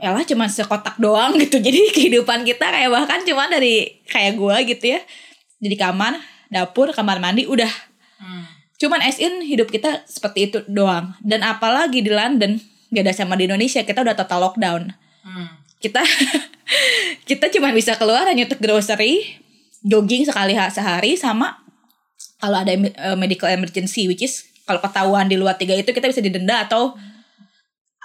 Elah 0.00 0.24
cuma 0.24 0.48
sekotak 0.48 0.96
doang 0.96 1.36
gitu 1.36 1.60
Jadi 1.68 1.92
kehidupan 1.92 2.40
kita 2.48 2.72
kayak 2.72 2.88
bahkan 2.88 3.20
cuma 3.20 3.52
dari 3.52 4.00
Kayak 4.08 4.40
gua 4.40 4.56
gitu 4.64 4.96
ya 4.96 5.00
Jadi 5.60 5.76
kamar, 5.76 6.16
dapur, 6.48 6.88
kamar 6.96 7.20
mandi 7.20 7.44
Udah 7.44 7.68
Hmm. 8.16 8.48
Cuman 8.76 9.04
as 9.04 9.20
in 9.20 9.44
hidup 9.44 9.68
kita 9.68 10.04
seperti 10.08 10.48
itu 10.48 10.58
doang. 10.68 11.16
Dan 11.20 11.40
apalagi 11.40 12.00
di 12.00 12.12
London, 12.12 12.60
beda 12.90 13.14
sama 13.14 13.38
di 13.38 13.46
Indonesia, 13.46 13.80
kita 13.86 14.02
udah 14.02 14.18
total 14.18 14.50
lockdown. 14.50 14.90
Hmm. 15.22 15.48
Kita 15.78 16.02
kita 17.30 17.48
cuma 17.54 17.70
bisa 17.72 17.96
keluar 17.96 18.26
hanya 18.28 18.44
untuk 18.50 18.60
grocery, 18.60 19.40
jogging 19.86 20.28
sekali 20.28 20.58
ha- 20.58 20.70
sehari 20.70 21.16
sama 21.16 21.62
kalau 22.40 22.60
ada 22.60 22.72
eh, 22.72 23.16
medical 23.16 23.48
emergency 23.48 24.08
which 24.08 24.24
is 24.24 24.48
kalau 24.64 24.80
ketahuan 24.80 25.28
di 25.28 25.36
luar 25.36 25.56
tiga 25.56 25.76
itu 25.76 25.90
kita 25.92 26.08
bisa 26.08 26.22
didenda 26.24 26.64
atau 26.64 26.96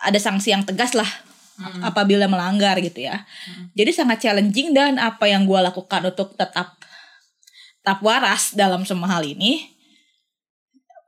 ada 0.03 0.19
sanksi 0.19 0.51
yang 0.51 0.63
tegas 0.67 0.91
lah 0.91 1.07
apabila 1.79 2.27
melanggar 2.27 2.75
gitu 2.83 3.07
ya. 3.07 3.23
Jadi 3.79 3.95
sangat 3.95 4.19
challenging 4.19 4.75
dan 4.75 4.99
apa 4.99 5.23
yang 5.31 5.47
gua 5.47 5.63
lakukan 5.63 6.03
untuk 6.03 6.35
tetap 6.35 6.75
tetap 7.85 8.01
waras 8.01 8.57
dalam 8.57 8.81
semua 8.83 9.07
hal 9.07 9.23
ini 9.23 9.74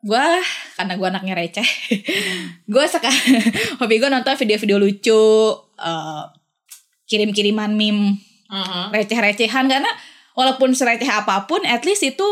gue 0.08 0.28
karena 0.74 0.94
gue 0.96 1.08
anaknya 1.12 1.36
receh 1.36 1.68
gue 2.74 2.86
sekarang 2.88 3.44
hobi 3.84 4.00
gue 4.00 4.08
nonton 4.08 4.40
video-video 4.40 4.80
lucu 4.80 5.24
eh, 5.78 6.24
kirim-kiriman 7.06 7.76
meme 7.76 8.24
Mhm. 8.48 8.96
receh-recehan 8.96 9.68
karena 9.68 9.92
walaupun 10.32 10.72
sereceh 10.72 11.12
apa 11.12 11.44
pun 11.52 11.60
at 11.68 11.84
least 11.84 12.00
itu 12.00 12.24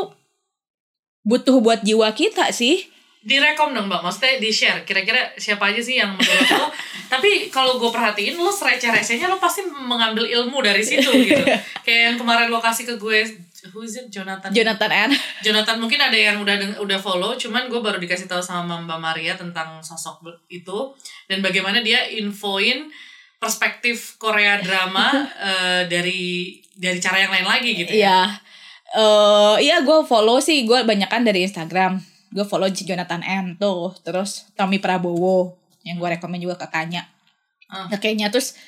butuh 1.27 1.59
buat 1.59 1.83
jiwa 1.83 2.07
kita 2.15 2.55
sih 2.55 2.87
Direkom 3.25 3.73
dong 3.73 3.89
mbak, 3.89 4.05
maksudnya 4.05 4.37
di 4.37 4.53
share. 4.53 4.85
Kira-kira 4.85 5.33
siapa 5.33 5.73
aja 5.73 5.81
sih 5.81 5.97
yang 5.97 6.13
menurut 6.13 6.45
lo? 6.45 6.69
Tapi 7.17 7.49
kalau 7.49 7.81
gue 7.81 7.89
perhatiin 7.89 8.37
lo 8.37 8.53
sereceh-recehnya 8.53 9.25
lo 9.25 9.41
pasti 9.41 9.65
mengambil 9.65 10.29
ilmu 10.29 10.61
dari 10.61 10.85
situ 10.85 11.09
gitu. 11.09 11.41
Kayak 11.81 12.01
yang 12.13 12.15
kemarin 12.21 12.53
lo 12.53 12.61
kasih 12.61 12.85
ke 12.85 13.01
gue 13.01 13.25
who 13.73 13.81
is 13.85 13.95
it 13.97 14.11
Jonathan 14.11 14.51
Jonathan 14.53 14.91
N. 14.91 15.11
Jonathan 15.45 15.77
mungkin 15.81 16.01
ada 16.01 16.17
yang 16.17 16.41
udah 16.41 16.81
udah 16.81 16.99
follow 16.99 17.33
cuman 17.33 17.71
gue 17.71 17.79
baru 17.79 17.97
dikasih 17.97 18.29
tahu 18.29 18.43
sama 18.43 18.77
Mbak 18.83 18.99
Maria 18.99 19.33
tentang 19.33 19.81
sosok 19.81 20.21
itu 20.51 20.93
dan 21.25 21.39
bagaimana 21.41 21.81
dia 21.81 22.05
infoin 22.05 22.91
perspektif 23.39 24.17
Korea 24.17 24.57
drama 24.61 25.29
eh, 25.49 25.81
dari 25.85 26.57
dari 26.75 26.99
cara 26.99 27.23
yang 27.23 27.31
lain 27.31 27.47
lagi 27.47 27.71
gitu 27.77 27.91
ya. 27.95 27.99
Iya. 28.01 28.21
Eh 28.95 29.55
iya 29.69 29.77
gue 29.83 30.03
follow 30.07 30.39
sih 30.39 30.63
gue 30.63 30.83
banyak 30.83 31.07
kan 31.07 31.23
dari 31.23 31.43
Instagram. 31.45 31.99
Gue 32.35 32.43
follow 32.43 32.67
Jonathan 32.67 33.23
N 33.23 33.55
tuh, 33.55 33.95
terus 34.03 34.51
Tommy 34.59 34.83
Prabowo 34.83 35.55
yang 35.87 36.01
gue 36.01 36.09
rekomend 36.19 36.43
juga 36.43 36.59
ke 36.59 36.67
Kanya. 36.67 37.07
Ke 37.87 37.95
kayaknya 38.01 38.27
terus 38.27 38.59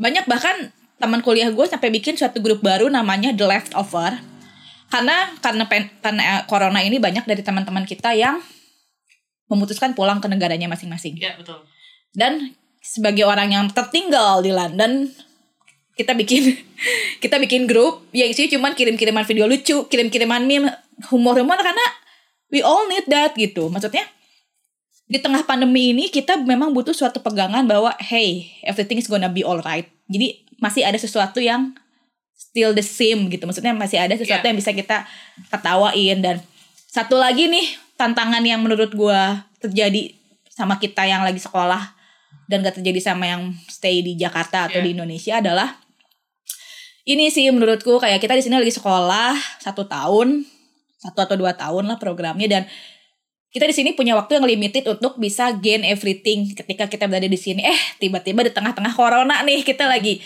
banyak 0.00 0.24
bahkan 0.24 0.72
teman 1.00 1.20
kuliah 1.24 1.48
gue 1.48 1.66
sampai 1.68 1.88
bikin 1.92 2.16
suatu 2.16 2.40
grup 2.44 2.64
baru 2.64 2.88
namanya 2.88 3.32
The 3.32 3.44
Leftover. 3.44 4.29
Karena 4.90 5.30
karena 5.38 5.64
pen- 5.70 5.94
karena 6.02 6.22
eh, 6.22 6.42
corona 6.50 6.82
ini 6.82 6.98
banyak 6.98 7.24
dari 7.24 7.40
teman-teman 7.46 7.86
kita 7.86 8.10
yang 8.18 8.42
memutuskan 9.46 9.94
pulang 9.94 10.18
ke 10.18 10.26
negaranya 10.26 10.66
masing-masing. 10.70 11.18
Iya 11.18 11.38
betul. 11.38 11.62
Dan 12.14 12.54
sebagai 12.82 13.26
orang 13.26 13.54
yang 13.54 13.66
tertinggal 13.70 14.42
di 14.42 14.50
London, 14.50 15.10
kita 15.94 16.14
bikin 16.14 16.58
kita 17.22 17.38
bikin 17.38 17.70
grup 17.70 18.06
yang 18.10 18.30
isinya 18.30 18.58
cuman 18.58 18.72
kirim-kiriman 18.74 19.26
video 19.26 19.46
lucu, 19.46 19.86
kirim-kiriman 19.86 20.42
meme, 20.46 20.70
humor-humor 21.10 21.58
karena 21.62 21.86
we 22.50 22.62
all 22.62 22.86
need 22.90 23.06
that 23.06 23.34
gitu. 23.38 23.70
Maksudnya 23.70 24.06
di 25.10 25.18
tengah 25.18 25.42
pandemi 25.42 25.90
ini 25.90 26.06
kita 26.06 26.38
memang 26.38 26.70
butuh 26.70 26.94
suatu 26.94 27.18
pegangan 27.18 27.66
bahwa 27.66 27.90
hey, 27.98 28.54
everything 28.62 28.98
is 28.98 29.10
gonna 29.10 29.30
be 29.30 29.42
alright. 29.42 29.90
Jadi 30.06 30.46
masih 30.62 30.86
ada 30.86 30.98
sesuatu 30.98 31.42
yang 31.42 31.74
still 32.40 32.72
the 32.72 32.80
same 32.80 33.28
gitu. 33.28 33.44
Maksudnya 33.44 33.76
masih 33.76 34.00
ada 34.00 34.16
sesuatu 34.16 34.40
Yeah. 34.40 34.56
yang 34.56 34.58
bisa 34.58 34.72
kita 34.72 35.04
ketawain 35.52 36.18
dan 36.24 36.40
satu 36.88 37.20
lagi 37.20 37.52
nih 37.52 37.76
tantangan 38.00 38.40
yang 38.40 38.64
menurut 38.64 38.96
gua 38.96 39.44
terjadi 39.60 40.16
sama 40.48 40.80
kita 40.80 41.04
yang 41.04 41.20
lagi 41.20 41.38
sekolah 41.38 41.92
dan 42.50 42.64
gak 42.64 42.80
terjadi 42.82 43.12
sama 43.12 43.30
yang 43.30 43.52
stay 43.68 44.00
di 44.00 44.16
Jakarta 44.16 44.66
atau 44.66 44.80
Yeah. 44.80 44.86
di 44.88 44.90
Indonesia 44.96 45.38
adalah 45.38 45.76
ini 47.04 47.28
sih 47.28 47.46
menurutku 47.52 48.00
kayak 48.00 48.18
kita 48.18 48.34
di 48.34 48.42
sini 48.42 48.56
lagi 48.58 48.72
sekolah 48.72 49.36
satu 49.60 49.86
tahun 49.86 50.44
satu 51.00 51.18
atau 51.24 51.36
dua 51.36 51.56
tahun 51.56 51.88
lah 51.88 51.96
programnya 51.96 52.46
dan 52.46 52.62
kita 53.50 53.66
di 53.66 53.74
sini 53.74 53.90
punya 53.98 54.14
waktu 54.14 54.38
yang 54.38 54.46
limited 54.46 54.86
untuk 54.86 55.18
bisa 55.18 55.50
gain 55.58 55.82
everything 55.82 56.54
ketika 56.54 56.86
kita 56.86 57.10
berada 57.10 57.26
di 57.26 57.40
sini 57.40 57.66
eh 57.66 57.80
tiba-tiba 57.98 58.46
di 58.46 58.52
tengah-tengah 58.52 58.94
corona 58.94 59.42
nih 59.42 59.64
kita 59.66 59.90
lagi 59.90 60.22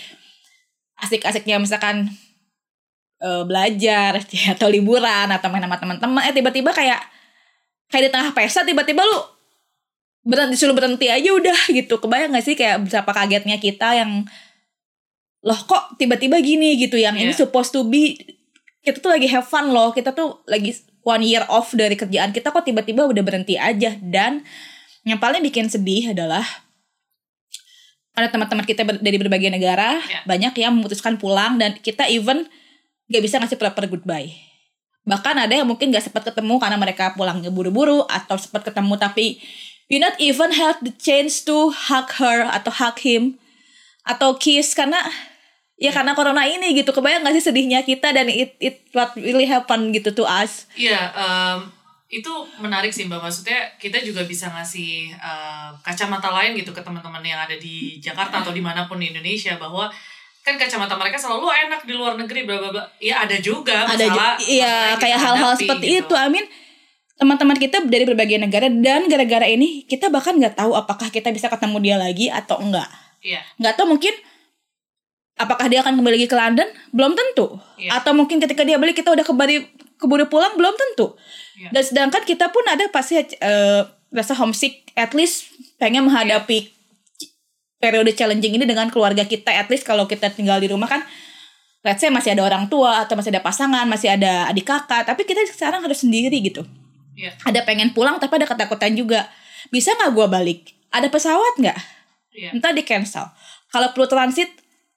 asik-asiknya 1.01 1.59
misalkan 1.59 2.11
eh, 3.23 3.43
belajar 3.47 4.21
atau 4.55 4.67
liburan 4.71 5.29
atau 5.31 5.49
main 5.51 5.65
sama 5.65 5.79
teman-teman. 5.81 6.23
Eh 6.31 6.35
tiba-tiba 6.35 6.71
kayak 6.71 7.01
kayak 7.91 8.03
di 8.09 8.11
tengah 8.11 8.31
pesta 8.35 8.67
tiba-tiba 8.67 9.05
lu 9.05 9.19
berhenti 10.25 10.57
disuruh 10.57 10.73
berhenti 10.73 11.07
aja 11.13 11.31
udah 11.37 11.61
gitu. 11.69 12.01
Kebayang 12.01 12.33
gak 12.33 12.45
sih 12.45 12.57
kayak 12.57 12.89
berapa 12.89 13.11
kagetnya 13.13 13.61
kita 13.61 14.01
yang 14.01 14.25
loh 15.45 15.61
kok 15.69 16.01
tiba-tiba 16.01 16.41
gini? 16.41 16.81
gitu. 16.81 16.97
Yang 16.97 17.17
ini 17.21 17.33
Iya. 17.37 17.41
supposed 17.45 17.77
to 17.77 17.85
be 17.85 18.17
kita 18.85 19.01
tuh 19.01 19.13
lagi 19.13 19.29
have 19.29 19.45
fun 19.45 19.69
loh. 19.73 19.93
Kita 19.93 20.17
tuh 20.17 20.41
lagi 20.49 20.73
one 21.05 21.21
year 21.21 21.45
off 21.53 21.77
dari 21.77 21.93
kerjaan 21.93 22.33
kita 22.33 22.49
kok 22.49 22.65
tiba-tiba 22.65 23.05
udah 23.05 23.21
berhenti 23.21 23.61
aja. 23.61 23.93
Dan 24.01 24.41
yang 25.05 25.21
paling 25.21 25.45
bikin 25.45 25.69
sedih 25.69 26.17
adalah 26.17 26.63
ada 28.14 28.30
teman-teman 28.30 28.62
kita 28.62 28.83
ber- 28.83 29.02
dari 29.02 29.18
berbagai 29.18 29.50
negara 29.50 29.99
Iya. 30.00 30.23
banyak 30.25 30.54
yang 30.56 30.73
memutuskan 30.73 31.18
pulang 31.18 31.59
dan 31.59 31.75
kita 31.76 32.06
even 32.06 32.47
gak 33.06 33.21
bisa 33.21 33.37
ngasih 33.37 33.59
proper 33.59 33.87
goodbye. 33.87 34.30
Bahkan 35.04 35.37
ada 35.37 35.52
yang 35.52 35.68
mungkin 35.68 35.90
gak 35.90 36.06
sempat 36.06 36.25
ketemu 36.25 36.56
karena 36.56 36.78
mereka 36.78 37.12
pulangnya 37.12 37.50
buru-buru 37.50 38.06
atau 38.06 38.38
sempat 38.38 38.64
ketemu 38.64 38.94
tapi 38.97 39.37
you 39.87 39.99
not 39.99 40.16
even 40.16 40.49
have 40.50 40.80
the 40.80 40.94
chance 40.94 41.42
to 41.42 41.68
hug 41.68 42.09
her 42.16 42.49
atau 42.49 42.73
hug 42.73 42.97
him 42.99 43.37
atau 44.02 44.33
kiss 44.35 44.73
karena 44.73 44.97
ya 45.75 45.90
karena 45.90 46.14
corona 46.14 46.47
ini 46.47 46.73
gitu. 46.73 46.88
Kebayang 46.88 47.21
gak 47.21 47.35
sih 47.35 47.44
sedihnya 47.44 47.83
kita 47.83 48.14
dan 48.14 48.30
it 48.30 48.54
it 48.59 48.80
what 48.94 49.12
really 49.14 49.44
happen 49.44 49.90
gitu 49.90 50.14
to 50.14 50.23
us? 50.23 50.64
Iya, 50.73 51.11
em, 51.12 51.59
itu 52.07 52.31
menarik 52.59 52.89
sih 52.89 53.05
mbak. 53.05 53.19
Maksudnya 53.19 53.57
kita 53.77 53.99
juga 53.99 54.23
bisa 54.23 54.47
ngasih 54.49 55.11
eh, 55.11 55.71
kacamata 55.81 56.31
lain 56.31 56.55
gitu 56.55 56.71
ke 56.71 56.81
teman-teman 56.81 57.21
yang 57.21 57.39
ada 57.39 57.55
di 57.55 57.97
Jakarta 57.99 58.41
atau 58.41 58.51
di 58.51 58.61
mana 58.61 58.85
pun 58.85 58.97
di 58.97 59.09
Indonesia 59.09 59.57
bahwa 59.57 59.89
kan 60.41 60.55
kacamata 60.55 60.93
mereka 60.95 61.17
selalu 61.17 61.41
"Oh, 61.43 61.55
enak 61.55 61.83
di 61.83 61.93
luar 61.93 62.15
negeri 62.15 62.45
bla 62.45 62.59
bla 62.59 62.71
bla. 62.71 62.85
Ya 62.99 63.21
ada 63.21 63.35
juga 63.39 63.83
ada 63.83 63.97
masalah. 63.97 64.37
ju- 64.37 64.53
iya 64.53 64.93
kayak 64.95 65.19
hal-hal 65.19 65.51
hadapi 65.51 65.61
seperti 65.65 65.87
gitu. 65.91 66.05
itu 66.05 66.15
Amin 66.15 66.45
teman-teman 67.15 67.55
kita 67.55 67.79
dari 67.85 68.05
berbagai 68.05 68.37
negara 68.37 68.67
dan 68.69 69.07
gara-gara 69.07 69.47
ini 69.47 69.83
kita 69.85 70.11
bahkan 70.11 70.35
nggak 70.35 70.59
tahu 70.59 70.75
apakah 70.75 71.09
kita 71.09 71.31
bisa 71.31 71.47
ketemu 71.47 71.79
dia 71.81 71.97
lagi 71.97 72.27
atau 72.27 72.59
enggak 72.59 72.91
Iya, 73.23 73.41
nggak 73.57 73.75
tahu 73.75 73.87
mungkin 73.89 74.13
apakah 75.35 75.67
dia 75.67 75.81
akan 75.81 75.97
kembali 75.97 76.15
lagi 76.15 76.29
ke 76.29 76.35
London 76.35 76.69
belum 76.91 77.15
tentu 77.15 77.59
Iya. 77.75 77.99
atau 77.99 78.13
mungkin 78.13 78.39
ketika 78.39 78.63
dia 78.63 78.77
balik 78.77 78.95
kita 78.95 79.11
udah 79.11 79.23
kembali 79.23 79.57
keburu 80.01 80.27
pulang 80.29 80.55
belum 80.59 80.75
tentu. 80.75 81.15
Iya. 81.55 81.71
dan 81.71 81.83
sedangkan 81.87 82.23
kita 82.27 82.51
pun 82.51 82.67
ada 82.67 82.83
pasti 82.91 83.15
eh, 83.23 83.83
rasa 84.11 84.35
homesick 84.35 84.91
at 84.99 85.15
least 85.15 85.55
pengen 85.79 86.07
menghadapi 86.07 86.71
periode 87.79 88.11
challenging 88.15 88.59
ini 88.59 88.67
dengan 88.67 88.91
keluarga 88.91 89.23
kita 89.23 89.55
at 89.55 89.71
least 89.71 89.87
kalau 89.87 90.11
kita 90.11 90.35
tinggal 90.35 90.59
di 90.59 90.67
rumah 90.67 90.91
kan 90.91 91.07
let's 91.87 92.03
say 92.03 92.11
masih 92.11 92.35
ada 92.35 92.43
orang 92.43 92.67
tua 92.67 93.07
atau 93.07 93.15
masih 93.15 93.31
ada 93.31 93.45
pasangan 93.45 93.87
masih 93.87 94.19
ada 94.19 94.51
adik 94.51 94.67
kakak 94.67 95.07
tapi 95.07 95.23
kita 95.23 95.47
sekarang 95.47 95.85
harus 95.85 96.03
sendiri 96.03 96.41
gitu. 96.43 96.67
Iya, 97.15 97.31
ada 97.47 97.63
pengen 97.63 97.95
pulang 97.95 98.19
tapi 98.19 98.43
ada 98.43 98.49
ketakutan 98.51 98.99
juga. 98.99 99.31
Bisa 99.71 99.95
nggak 99.95 100.11
gua 100.11 100.27
balik? 100.27 100.75
Ada 100.91 101.07
pesawat 101.07 101.55
nggak? 101.63 101.79
Iya. 102.35 102.51
entah 102.51 102.75
di 102.75 102.83
cancel. 102.83 103.31
Kalau 103.71 103.95
perlu 103.95 104.11
transit 104.11 104.51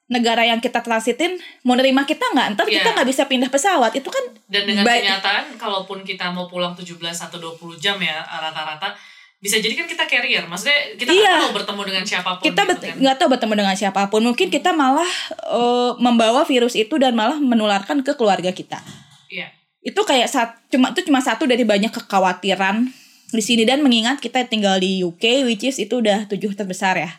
negara 0.08 0.40
yang 0.42 0.58
kita 0.58 0.80
transitin 0.80 1.36
mau 1.62 1.74
nerima 1.74 2.02
kita 2.02 2.24
nggak 2.26 2.56
ntar 2.56 2.64
kita 2.66 2.80
Iya. 2.82 2.96
nggak 2.96 3.08
bisa 3.08 3.24
pindah 3.24 3.48
pesawat 3.48 3.92
itu 3.92 4.08
kan 4.08 4.24
Dan 4.46 4.64
dengan 4.66 4.82
baik- 4.82 5.04
kenyataan, 5.04 5.46
kalaupun 5.56 6.00
kita 6.02 6.32
mau 6.32 6.46
pulang 6.46 6.72
17 6.72 6.96
atau 7.22 7.38
20 7.38 7.76
jam 7.76 7.96
ya 7.98 8.24
rata-rata, 8.24 8.96
bisa 9.38 9.56
jadi 9.56 9.76
kan 9.76 9.86
kita 9.86 10.04
carrier. 10.04 10.42
Maksudnya 10.42 10.96
kita 10.96 11.12
nggak 11.12 11.22
Iya. 11.22 11.36
tahu 11.42 11.52
bertemu 11.54 11.82
dengan 11.86 12.04
siapa 12.04 12.30
pun. 12.34 12.44
kita 12.44 12.62
gitu 12.64 12.76
kan. 12.82 12.96
nggak 12.98 13.16
tahu 13.16 13.28
bertemu 13.30 13.54
dengan 13.58 13.76
siapa 13.76 14.02
pun 14.08 14.22
mungkin 14.24 14.48
kita 14.48 14.72
malah 14.72 15.12
eh, 15.46 15.92
membawa 15.98 16.42
virus 16.42 16.74
itu 16.74 16.96
dan 16.96 17.12
malah 17.12 17.36
menularkan 17.38 18.00
ke 18.00 18.14
keluarga 18.14 18.50
kita 18.50 18.80
Iya, 19.28 19.52
itu 19.84 20.00
kayak 20.02 20.26
saat 20.26 20.56
cuma 20.68 20.90
itu 20.90 21.04
cuma 21.04 21.20
satu 21.20 21.44
dari 21.44 21.62
banyak 21.64 21.92
kekhawatiran 21.92 22.88
di 23.28 23.42
sini 23.42 23.62
dan 23.62 23.80
mengingat 23.80 24.18
kita 24.18 24.42
tinggal 24.46 24.78
di 24.78 25.02
UK 25.02 25.44
which 25.44 25.62
is 25.62 25.76
itu 25.78 26.00
udah 26.00 26.26
tujuh 26.26 26.52
terbesar 26.54 26.96
ya 26.98 27.12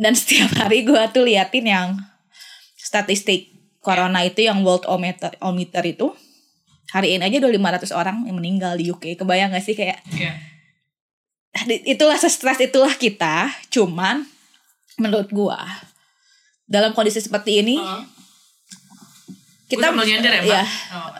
dan 0.00 0.16
setiap 0.16 0.56
hari 0.56 0.82
gua 0.82 1.12
tuh 1.12 1.28
liatin 1.28 1.68
yang 1.68 1.88
statistik 2.80 3.52
corona 3.84 4.24
itu 4.24 4.44
yang 4.44 4.64
world 4.64 4.88
ometer, 4.88 5.36
ometer 5.40 5.84
itu 5.84 6.12
hari 6.90 7.14
ini 7.16 7.28
aja 7.28 7.36
udah 7.44 7.52
500 7.86 7.92
orang 7.94 8.16
yang 8.26 8.36
meninggal 8.36 8.74
di 8.74 8.88
UK 8.88 9.14
kebayang 9.14 9.52
gak 9.54 9.62
sih? 9.62 9.76
Kayak 9.78 10.00
di- 11.68 11.84
itulah 11.86 12.16
stres 12.18 12.58
itulah 12.58 12.96
kita. 12.96 13.52
Cuman 13.68 14.24
menurut 14.96 15.28
gua 15.30 15.60
dalam 16.64 16.92
kondisi 16.92 17.20
seperti 17.20 17.60
ini 17.62 17.76
kita 19.70 19.86
Gua 19.86 20.02
sambil 20.02 20.06
nyender 20.06 20.32
ya, 20.34 20.42
ya, 20.42 20.64
Oh, 20.90 21.10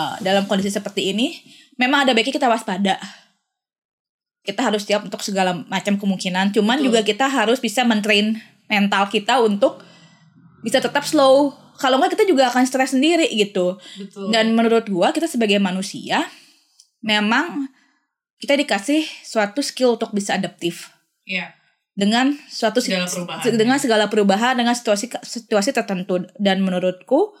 uh, 0.00 0.14
dalam 0.24 0.48
kondisi 0.48 0.72
seperti 0.72 1.12
ini 1.12 1.36
memang 1.76 2.08
ada 2.08 2.16
baiknya 2.16 2.40
kita 2.40 2.48
waspada 2.48 2.96
kita 4.48 4.64
harus 4.64 4.88
siap 4.88 5.04
untuk 5.04 5.20
segala 5.20 5.52
macam 5.68 6.00
kemungkinan 6.00 6.56
cuman 6.56 6.80
Betul. 6.80 6.86
juga 6.88 7.00
kita 7.04 7.26
harus 7.28 7.60
bisa 7.60 7.84
mentrain 7.84 8.40
mental 8.66 9.04
kita 9.12 9.36
untuk 9.38 9.84
bisa 10.64 10.80
tetap 10.80 11.04
slow 11.04 11.52
kalau 11.76 12.00
nggak 12.00 12.16
kita 12.16 12.24
juga 12.24 12.48
akan 12.48 12.64
stres 12.64 12.96
sendiri 12.96 13.28
gitu 13.30 13.76
Betul. 13.94 14.32
dan 14.32 14.56
menurut 14.56 14.88
gua 14.88 15.12
kita 15.12 15.28
sebagai 15.28 15.60
manusia 15.60 16.24
memang 16.98 17.68
kita 18.38 18.56
dikasih 18.56 19.04
suatu 19.20 19.60
skill 19.60 19.94
untuk 19.94 20.10
bisa 20.10 20.34
adaptif 20.34 20.88
Iya. 21.22 21.52
dengan 21.92 22.32
suatu 22.48 22.80
Segala 22.80 23.04
perubahan. 23.04 23.52
dengan 23.52 23.76
segala 23.76 24.04
perubahan 24.08 24.54
dengan 24.56 24.72
situasi 24.72 25.12
situasi 25.20 25.70
tertentu 25.70 26.24
dan 26.40 26.64
menurutku 26.64 27.36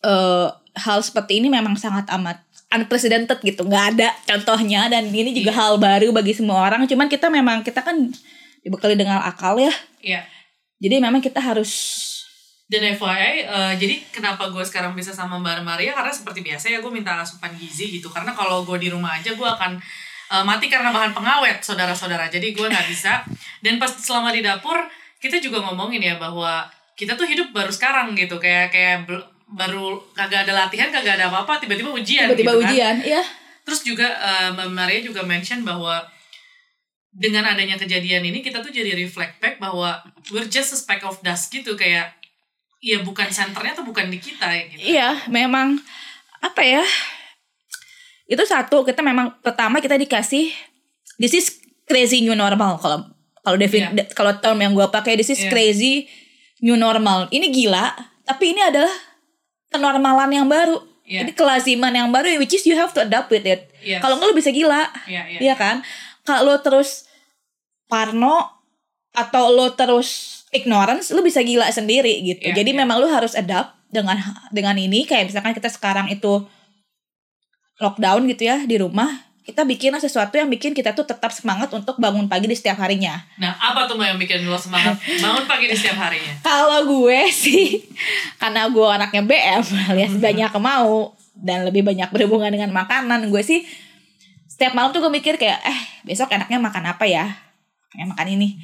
eh 0.00 0.48
hal 0.76 1.00
seperti 1.00 1.40
ini 1.40 1.48
memang 1.48 1.74
sangat 1.74 2.06
amat 2.14 2.45
unprecedented 2.68 3.38
gitu 3.40 3.62
nggak 3.62 3.84
ada 3.94 4.08
contohnya 4.26 4.90
dan 4.90 5.06
ini 5.06 5.30
juga 5.30 5.54
Iya. 5.54 5.58
hal 5.58 5.72
baru 5.78 6.10
bagi 6.10 6.34
semua 6.34 6.66
orang 6.66 6.82
cuman 6.84 7.06
kita 7.06 7.30
memang 7.30 7.62
kita 7.62 7.80
kan 7.80 7.94
dibekali 8.60 8.98
dengan 8.98 9.22
akal 9.22 9.54
ya 9.56 9.70
Iya. 10.02 10.26
jadi 10.76 10.98
memang 10.98 11.22
kita 11.22 11.38
harus 11.38 12.02
Dan 12.66 12.82
FYI, 12.82 13.46
eh, 13.46 13.72
jadi 13.78 13.94
kenapa 14.10 14.50
gue 14.50 14.58
sekarang 14.58 14.98
bisa 14.98 15.14
sama 15.14 15.38
Mbak 15.38 15.62
Maria 15.62 15.94
karena 15.94 16.10
seperti 16.10 16.42
biasa 16.42 16.66
ya 16.66 16.82
gue 16.82 16.90
minta 16.90 17.14
asupan 17.14 17.54
gizi 17.54 17.94
gitu. 17.94 18.10
Karena 18.10 18.34
kalau 18.34 18.66
gue 18.66 18.74
di 18.74 18.90
rumah 18.90 19.14
aja 19.14 19.38
gue 19.38 19.46
akan 19.46 19.78
eh, 20.34 20.42
mati 20.42 20.66
karena 20.66 20.90
bahan 20.90 21.14
pengawet 21.14 21.62
saudara-saudara. 21.62 22.26
Jadi 22.26 22.50
gue 22.50 22.66
nggak 22.66 22.90
bisa. 22.90 23.22
Dan 23.62 23.78
pas 23.78 23.94
selama 23.94 24.34
di 24.34 24.42
dapur 24.42 24.82
kita 25.22 25.38
juga 25.38 25.62
ngomongin 25.62 26.02
ya 26.02 26.18
bahwa 26.18 26.66
kita 26.98 27.14
tuh 27.14 27.30
hidup 27.30 27.54
baru 27.54 27.70
sekarang 27.70 28.18
gitu. 28.18 28.34
Kayak 28.42 28.74
kayak 28.74 29.06
baru 29.48 30.02
kagak 30.10 30.42
ada 30.42 30.52
latihan 30.56 30.90
kagak 30.90 31.16
ada 31.16 31.30
apa-apa 31.30 31.58
tiba-tiba 31.58 31.90
ujian 31.90 32.26
tiba-tiba 32.26 32.52
gitu 32.52 32.58
kan. 32.58 32.66
ujian 32.66 32.96
iya 33.00 33.22
terus 33.62 33.82
juga 33.82 34.06
Mbak 34.52 34.68
Maria 34.70 35.00
juga 35.00 35.22
mention 35.22 35.62
bahwa 35.62 36.02
dengan 37.08 37.46
adanya 37.46 37.74
kejadian 37.74 38.22
ini 38.22 38.38
kita 38.40 38.60
tuh 38.60 38.68
jadi 38.68 38.92
reflect 38.92 39.38
back 39.38 39.56
bahwa 39.56 39.98
we're 40.28 40.44
just 40.44 40.70
a 40.70 40.78
speck 40.78 41.00
of 41.02 41.16
dust 41.20 41.48
gitu 41.48 41.72
kayak 41.72 42.12
ya 42.78 43.00
bukan 43.00 43.26
senternya 43.26 43.72
tuh 43.72 43.82
bukan 43.82 44.06
di 44.06 44.18
kita 44.18 44.46
ya 44.46 44.62
gitu 44.68 44.82
Iya, 44.84 45.08
memang 45.26 45.80
apa 46.38 46.60
ya? 46.60 46.84
Itu 48.26 48.42
satu, 48.42 48.82
kita 48.82 49.00
memang 49.00 49.38
pertama 49.40 49.80
kita 49.80 49.96
dikasih 49.96 50.52
this 51.16 51.32
is 51.32 51.46
crazy 51.84 52.20
new 52.20 52.34
normal 52.34 52.76
kalau 52.76 53.06
kalau 53.40 53.56
defin 53.56 53.88
de- 53.90 54.10
kalau 54.12 54.36
term 54.36 54.58
yang 54.58 54.74
gua 54.74 54.90
pakai 54.90 55.14
this 55.14 55.30
is 55.30 55.40
Iya. 55.40 55.48
crazy 55.48 55.94
new 56.60 56.76
normal. 56.76 57.30
Ini 57.30 57.48
gila, 57.48 57.96
tapi 58.22 58.52
ini 58.52 58.60
adalah 58.60 58.92
kenormalan 59.76 60.32
yang 60.32 60.48
baru. 60.48 60.80
Iya. 61.06 61.22
Ini 61.22 61.32
kelaziman 61.38 61.94
yang 61.94 62.10
baru 62.10 62.34
which 62.42 62.56
is 62.56 62.66
you 62.66 62.74
have 62.74 62.90
to 62.90 63.04
adapt 63.04 63.30
with 63.30 63.46
it. 63.46 63.70
Yes. 63.84 64.02
Kalau 64.02 64.18
enggak 64.18 64.34
lu 64.34 64.36
bisa 64.36 64.50
gila. 64.50 64.90
Iya, 65.06 65.22
iya. 65.30 65.38
Iya 65.38 65.54
kan? 65.54 65.76
Kalau 66.26 66.58
terus 66.64 67.06
parno 67.86 68.56
atau 69.14 69.54
lo 69.54 69.72
terus 69.78 70.42
ignorance, 70.50 71.14
lu 71.14 71.22
bisa 71.22 71.40
gila 71.40 71.70
sendiri 71.70 72.20
gitu. 72.26 72.42
Iya, 72.50 72.56
Jadi 72.58 72.70
iya. 72.74 72.78
memang 72.82 72.98
lu 72.98 73.08
harus 73.08 73.38
adapt 73.38 73.76
dengan 73.86 74.18
dengan 74.50 74.74
ini 74.74 75.06
kayak 75.06 75.30
misalkan 75.30 75.54
kita 75.54 75.70
sekarang 75.70 76.10
itu 76.10 76.42
lockdown 77.78 78.26
gitu 78.26 78.48
ya 78.48 78.64
di 78.64 78.76
rumah, 78.80 79.25
kita 79.46 79.62
bikin 79.62 79.94
sesuatu 79.94 80.34
yang 80.34 80.50
bikin 80.50 80.74
kita 80.74 80.90
tuh 80.90 81.06
tetap 81.06 81.30
semangat 81.30 81.70
untuk 81.70 82.02
bangun 82.02 82.26
pagi 82.26 82.50
di 82.50 82.58
setiap 82.58 82.82
harinya. 82.82 83.22
nah 83.38 83.54
apa 83.54 83.86
tuh 83.86 83.94
yang 84.02 84.18
bikin 84.18 84.42
lo 84.42 84.58
semangat 84.58 84.98
bangun 85.22 85.46
pagi 85.46 85.70
di 85.70 85.76
setiap 85.78 86.02
harinya 86.02 86.34
Kalau 86.46 86.82
gue 86.82 87.30
sih 87.30 87.86
karena 88.42 88.66
gue 88.66 88.88
anaknya 88.90 89.22
BM 89.22 89.62
alias 89.94 90.14
banyak 90.18 90.52
mau 90.58 91.14
dan 91.36 91.68
lebih 91.68 91.84
banyak 91.84 92.08
berhubungan 92.10 92.48
dengan 92.48 92.72
makanan, 92.72 93.28
gue 93.28 93.42
sih 93.44 93.62
setiap 94.48 94.72
malam 94.72 94.88
tuh 94.88 95.04
gue 95.04 95.12
mikir 95.12 95.36
kayak 95.36 95.60
eh 95.68 95.80
besok 96.08 96.32
enaknya 96.32 96.56
makan 96.56 96.96
apa 96.96 97.04
ya? 97.04 97.28
Kayak 97.92 98.16
makan 98.16 98.26
ini. 98.40 98.56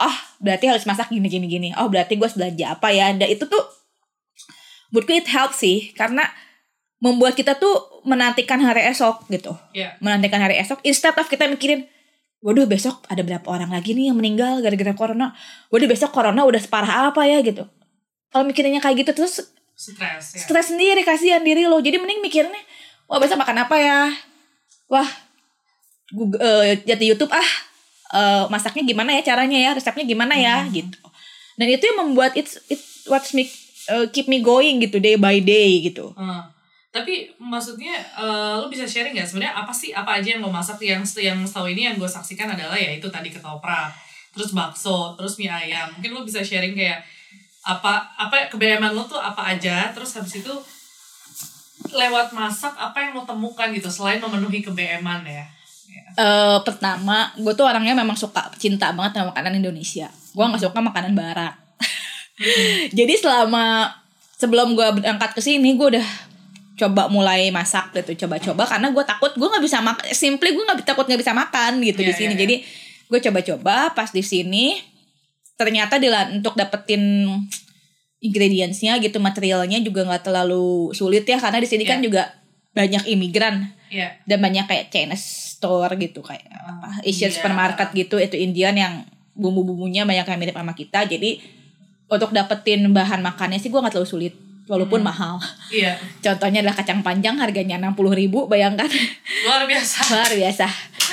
Oh, 0.00 0.16
berarti 0.40 0.64
harus 0.68 0.88
masak 0.88 1.12
gini 1.12 1.28
gini 1.28 1.44
gini. 1.44 1.68
Oh, 1.76 1.92
berarti 1.92 2.16
gue 2.16 2.24
harus 2.24 2.36
belanja 2.40 2.72
apa 2.72 2.88
ya? 2.88 3.12
Dan 3.12 3.28
itu 3.28 3.44
tuh 3.44 3.64
menurutku 4.90 5.12
it 5.12 5.28
helps 5.28 5.60
sih 5.60 5.92
karena 5.92 6.24
membuat 7.06 7.38
kita 7.38 7.54
tuh 7.54 8.02
menantikan 8.02 8.58
hari 8.58 8.82
esok 8.90 9.30
gitu. 9.30 9.54
Iya. 9.70 9.94
Menantikan 10.02 10.42
hari 10.42 10.58
esok 10.58 10.82
instead 10.82 11.14
of 11.14 11.30
kita 11.30 11.46
mikirin 11.46 11.86
Waduh 12.44 12.68
besok 12.68 13.02
ada 13.08 13.24
berapa 13.24 13.42
orang 13.48 13.74
lagi 13.74 13.96
nih 13.96 14.12
yang 14.12 14.16
meninggal 14.22 14.60
gara-gara 14.60 14.92
corona. 14.92 15.32
Waduh 15.72 15.88
besok 15.88 16.12
corona 16.12 16.44
udah 16.44 16.60
separah 16.60 17.10
apa 17.10 17.24
ya 17.24 17.40
gitu. 17.40 17.64
Kalau 18.30 18.44
mikirinnya 18.44 18.78
kayak 18.78 19.02
gitu 19.02 19.12
terus 19.18 19.50
stres 19.76 20.36
ya 20.36 20.40
stres 20.44 20.70
sendiri 20.70 21.02
kasihan 21.02 21.40
diri 21.40 21.64
lo. 21.64 21.82
Jadi 21.82 21.96
mending 21.96 22.20
mikirnya, 22.20 22.62
wah 23.08 23.18
besok 23.18 23.40
makan 23.40 23.66
apa 23.66 23.76
ya? 23.80 24.00
Wah, 24.86 25.08
Google, 26.14 26.38
eh, 26.38 26.78
lihat 26.86 27.00
di 27.02 27.10
YouTube 27.10 27.34
ah 27.34 27.50
eh, 28.14 28.44
masaknya 28.52 28.86
gimana 28.86 29.16
ya 29.16 29.26
caranya 29.26 29.58
ya, 29.58 29.70
resepnya 29.74 30.06
gimana 30.06 30.38
ya 30.38 30.62
gitu. 30.70 31.02
Dan 31.56 31.66
itu 31.72 31.82
yang 31.82 31.98
membuat 32.04 32.36
it's 32.38 32.62
it 32.70 32.78
what's 33.10 33.34
me 33.34 33.50
eh, 33.90 34.06
keep 34.14 34.30
me 34.30 34.38
going 34.38 34.78
gitu 34.78 35.02
day 35.02 35.18
by 35.18 35.42
day 35.42 35.82
gitu. 35.82 36.14
Hmm. 36.14 36.52
Tapi 36.96 37.28
maksudnya 37.36 37.92
eh, 38.16 38.56
lo 38.56 38.72
bisa 38.72 38.88
sharing 38.88 39.12
nggak 39.12 39.28
sebenarnya 39.28 39.52
apa 39.52 39.68
sih 39.68 39.92
apa 39.92 40.16
aja 40.16 40.32
yang 40.32 40.40
lo 40.40 40.48
masak 40.48 40.80
yang 40.80 41.04
yang 41.20 41.44
setahu 41.44 41.68
ini 41.68 41.92
yang 41.92 42.00
gue 42.00 42.08
saksikan 42.08 42.48
adalah 42.48 42.72
ya 42.72 42.96
itu 42.96 43.04
tadi 43.12 43.28
ketoprak, 43.28 43.92
terus 44.32 44.56
bakso, 44.56 45.12
terus 45.20 45.36
mie 45.36 45.52
ayam. 45.52 45.92
Mungkin 45.92 46.16
lo 46.16 46.24
bisa 46.24 46.40
sharing 46.40 46.72
kayak 46.72 47.04
apa 47.68 48.16
apa 48.16 48.48
kebayaman 48.48 48.96
lo 48.96 49.04
tuh 49.04 49.20
apa 49.20 49.52
aja, 49.52 49.92
terus 49.92 50.16
habis 50.16 50.40
itu 50.40 50.54
lewat 51.92 52.32
masak 52.32 52.72
apa 52.72 52.96
yang 53.04 53.12
lo 53.12 53.28
temukan 53.28 53.68
gitu 53.76 53.92
selain 53.92 54.16
memenuhi 54.16 54.64
kebeeman 54.64 55.20
ya. 55.28 55.44
Ya. 55.86 56.02
eh 56.16 56.58
pertama, 56.64 57.30
gue 57.36 57.52
tuh 57.52 57.68
orangnya 57.68 57.92
memang 57.92 58.16
suka 58.16 58.48
cinta 58.56 58.90
banget 58.96 59.20
sama 59.20 59.36
makanan 59.36 59.60
Indonesia. 59.60 60.08
Gue 60.32 60.44
nggak 60.48 60.64
suka 60.64 60.80
makanan 60.80 61.12
Barat. 61.12 61.54
Jadi 62.98 63.14
selama 63.20 63.92
sebelum 64.36 64.76
gue 64.76 64.88
berangkat 65.00 65.32
ke 65.32 65.40
sini, 65.40 65.76
gue 65.76 65.96
udah 65.96 66.06
coba 66.76 67.08
mulai 67.08 67.48
masak 67.48 67.88
gitu, 67.96 68.28
coba-coba 68.28 68.68
karena 68.68 68.92
gue 68.92 69.04
takut 69.04 69.32
gue 69.32 69.48
nggak 69.48 69.64
bisa 69.64 69.80
makan. 69.80 70.04
Simply 70.12 70.52
gue 70.52 70.60
nggak 70.60 70.84
takut 70.84 71.08
nggak 71.08 71.20
bisa 71.24 71.32
makan 71.32 71.80
gitu 71.80 72.04
Iya, 72.04 72.08
di 72.08 72.14
sini. 72.14 72.32
iya, 72.32 72.36
iya. 72.36 72.42
Jadi 72.44 72.56
gue 73.06 73.20
coba-coba 73.22 73.96
pas 73.96 74.10
di 74.12 74.20
sini 74.20 74.76
ternyata 75.56 75.96
di 75.96 76.12
untuk 76.36 76.52
dapetin 76.52 77.24
ingredientsnya 78.20 78.96
gitu 78.98 79.20
materialnya 79.20 79.80
juga 79.80 80.04
nggak 80.04 80.24
terlalu 80.28 80.92
sulit 80.92 81.24
ya 81.24 81.36
karena 81.40 81.60
di 81.60 81.68
sini 81.68 81.84
kan 81.84 82.00
Iya. 82.00 82.04
juga 82.04 82.22
banyak 82.76 83.08
imigran 83.08 83.72
Iya. 83.88 84.20
dan 84.28 84.38
banyak 84.42 84.64
kayak 84.68 84.92
Chinese 84.92 85.56
store 85.56 85.96
gitu 85.96 86.20
kayak 86.20 86.44
apa 86.44 87.00
Asian 87.04 87.32
Iya. 87.32 87.36
supermarket 87.40 87.88
gitu 87.92 88.16
itu 88.20 88.36
Indian 88.36 88.74
yang 88.76 88.94
bumbu-bumbunya 89.32 90.04
banyak 90.04 90.26
yang 90.26 90.38
mirip 90.40 90.56
sama 90.56 90.72
kita 90.72 91.04
jadi 91.04 91.40
untuk 92.08 92.32
dapetin 92.32 92.88
bahan 92.92 93.20
makannya 93.20 93.60
sih 93.60 93.68
gue 93.68 93.80
nggak 93.80 93.96
terlalu 93.96 94.08
sulit 94.08 94.34
walaupun 94.66 94.98
Hmm. 94.98 95.08
mahal 95.08 95.34
Iya. 95.68 95.94
contohnya 96.20 96.58
adalah 96.60 96.74
kacang 96.74 97.00
panjang 97.00 97.34
harganya 97.36 97.78
60.000 97.78 97.94
ribu 98.12 98.46
bayangkan 98.46 98.90
Luar 99.42 99.62
biasa. 99.64 99.98
luar 100.10 100.32
biasa 100.32 100.66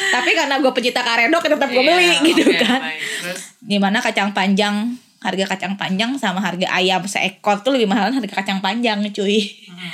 tapi 0.10 0.34
karena 0.34 0.58
gue 0.58 0.72
pecinta 0.72 1.00
karedok 1.00 1.42
tetap 1.44 1.68
gue 1.68 1.80
beli 1.80 2.10
Iya, 2.12 2.26
gitu 2.28 2.44
oke, 2.44 2.58
kan 2.60 2.82
baik. 2.82 3.00
Terus 3.22 3.42
di 3.60 3.78
mana 3.78 3.98
kacang 3.98 4.30
panjang 4.32 4.98
harga 5.20 5.46
kacang 5.48 5.74
panjang 5.74 6.12
sama 6.18 6.38
harga 6.38 6.68
ayam 6.68 7.00
seekor 7.04 7.62
tuh 7.62 7.72
lebih 7.72 7.88
mahal 7.88 8.12
harga 8.12 8.36
kacang 8.36 8.60
panjang 8.60 9.00
cuy 9.08 9.40
hmm. 9.40 9.92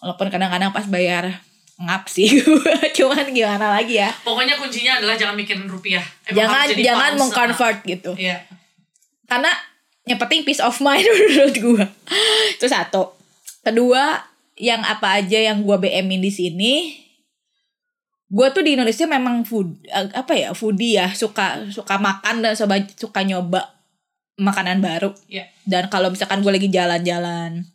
walaupun 0.00 0.26
kadang-kadang 0.28 0.70
pas 0.70 0.82
bayar 0.86 1.44
ngap 1.78 2.04
sih 2.06 2.40
cuman 2.96 3.26
gimana 3.28 3.68
lagi 3.70 3.96
ya 3.96 4.10
pokoknya 4.22 4.54
kuncinya 4.54 4.96
adalah 4.96 5.14
jangan 5.14 5.34
mikirin 5.34 5.66
rupiah. 5.66 6.02
Emang 6.24 6.36
jangan 6.38 6.66
jangan 6.72 7.12
mengconvert 7.16 7.78
gitu 7.84 8.12
Iya. 8.14 8.38
karena 9.24 9.50
yang 10.04 10.18
penting 10.18 10.42
peace 10.42 10.58
of 10.58 10.74
mind 10.78 11.06
menurut 11.30 11.54
gue 11.54 11.84
itu 12.52 12.66
satu 12.66 13.14
kedua 13.62 14.18
yang 14.58 14.82
apa 14.82 15.22
aja 15.22 15.38
yang 15.38 15.62
gue 15.62 15.76
BM-in 15.78 16.20
di 16.20 16.32
sini 16.32 16.74
gue 18.32 18.46
tuh 18.50 18.64
di 18.64 18.74
Indonesia 18.74 19.04
memang 19.04 19.44
food 19.44 19.76
eh, 19.86 20.08
apa 20.16 20.32
ya 20.32 20.50
foodie 20.56 20.96
ya 20.96 21.12
suka 21.12 21.68
suka 21.68 22.00
makan 22.00 22.40
dan 22.40 22.56
suka, 22.56 22.80
suka 22.96 23.20
nyoba 23.22 23.76
makanan 24.40 24.80
baru 24.80 25.12
Iya. 25.28 25.44
dan 25.68 25.92
kalau 25.92 26.08
misalkan 26.08 26.40
gue 26.40 26.48
lagi 26.48 26.72
jalan-jalan 26.72 27.68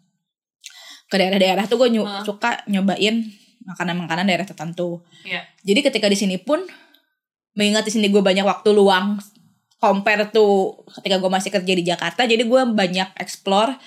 ke 1.08 1.16
daerah-daerah 1.16 1.64
tuh 1.70 1.78
gue 1.80 2.02
Hah. 2.02 2.26
suka 2.26 2.66
nyobain 2.66 3.22
makanan-makanan 3.64 4.26
daerah 4.26 4.44
tertentu 4.44 5.00
Iya. 5.24 5.46
jadi 5.62 5.80
ketika 5.86 6.10
di 6.10 6.18
sini 6.18 6.42
pun 6.42 6.66
mengingat 7.54 7.86
di 7.86 7.94
sini 7.94 8.10
gue 8.10 8.20
banyak 8.20 8.44
waktu 8.44 8.70
luang 8.74 9.22
compare 9.78 10.30
tuh 10.30 10.74
ketika 10.98 11.18
gue 11.18 11.30
masih 11.30 11.54
kerja 11.54 11.74
di 11.74 11.84
Jakarta 11.86 12.26
jadi 12.26 12.42
gue 12.42 12.62
banyak 12.74 13.14
explore 13.18 13.78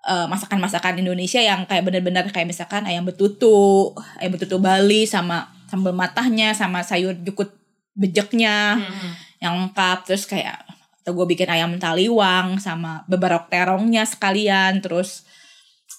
eh, 0.00 0.26
masakan-masakan 0.26 0.96
Indonesia 0.98 1.38
yang 1.38 1.68
kayak 1.68 1.84
bener-bener 1.84 2.24
kayak 2.32 2.48
misalkan 2.48 2.88
ayam 2.88 3.04
betutu 3.04 3.92
ayam 4.16 4.32
betutu 4.32 4.56
Bali 4.56 5.04
sama 5.04 5.52
sambal 5.68 5.92
matahnya 5.92 6.56
sama 6.56 6.80
sayur 6.80 7.14
jukut 7.20 7.52
bejeknya 7.92 8.80
Mhm. 8.80 9.10
yang 9.40 9.52
lengkap. 9.60 10.08
Terus 10.08 10.24
kayak 10.24 10.64
atau 11.00 11.12
gue 11.12 11.26
bikin 11.28 11.48
ayam 11.48 11.76
taliwang 11.76 12.56
sama 12.56 13.04
beberapa 13.06 13.44
terongnya 13.48 14.04
sekalian. 14.04 14.80
Terus 14.80 15.24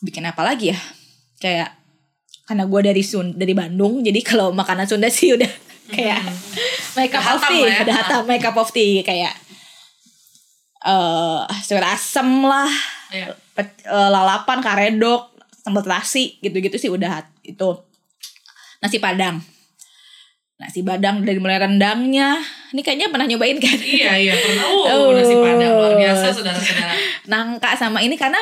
bikin 0.01 0.25
apa 0.25 0.41
lagi 0.41 0.73
ya? 0.73 0.79
Kayak 1.37 1.77
karena 2.49 2.65
gue 2.65 2.81
dari 2.83 3.03
Sun 3.05 3.37
dari 3.37 3.53
Bandung 3.53 4.01
jadi 4.01 4.17
kalau 4.29 4.49
makanan 4.51 4.89
Sunda 4.89 5.07
sih 5.07 5.31
udah 5.37 5.47
kayak 5.91 6.21
cup 7.11 7.19
Udah 7.19 7.35
of 7.35 7.41
tea 7.45 7.61
ya. 7.61 7.77
udah 7.83 7.95
hatam 7.95 8.23
cup 8.39 8.57
of 8.57 8.69
tea 8.71 8.99
kayak 9.01 9.33
eh 10.81 11.39
sayur 11.61 11.85
asem 11.85 12.29
lah 12.41 12.71
Iya. 13.11 13.35
pet- 13.51 13.83
eh, 13.83 14.09
lalapan 14.09 14.59
karedok 14.59 15.35
sambal 15.61 15.83
terasi 15.83 16.39
gitu-gitu 16.39 16.73
sih 16.75 16.87
udah 16.87 17.21
itu 17.43 17.69
nasi 18.79 18.97
padang 18.97 19.43
nasi 20.55 20.79
padang 20.81 21.21
dari 21.21 21.37
mulai 21.37 21.59
rendangnya 21.59 22.39
ini 22.71 22.79
kayaknya 22.79 23.09
pernah 23.09 23.27
nyobain 23.27 23.57
kan 23.57 23.75
Iya 23.75 24.11
iya 24.15 24.33
pernah. 24.33 24.63
Oh, 24.65 24.85
Oh. 24.95 25.09
nasi 25.11 25.35
padang 25.35 25.71
luar 25.71 25.93
biasa 25.93 26.31
saudara-saudara. 26.31 26.95
nangka 27.27 27.75
sama 27.75 27.99
ini 27.99 28.15
karena 28.15 28.39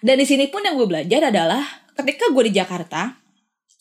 dan 0.00 0.16
di 0.16 0.24
sini 0.24 0.48
pun 0.48 0.60
yang 0.60 0.74
gue 0.74 0.86
belajar 0.86 1.28
adalah 1.28 1.60
ketika 1.94 2.32
gue 2.32 2.44
di 2.46 2.54
Jakarta 2.54 3.14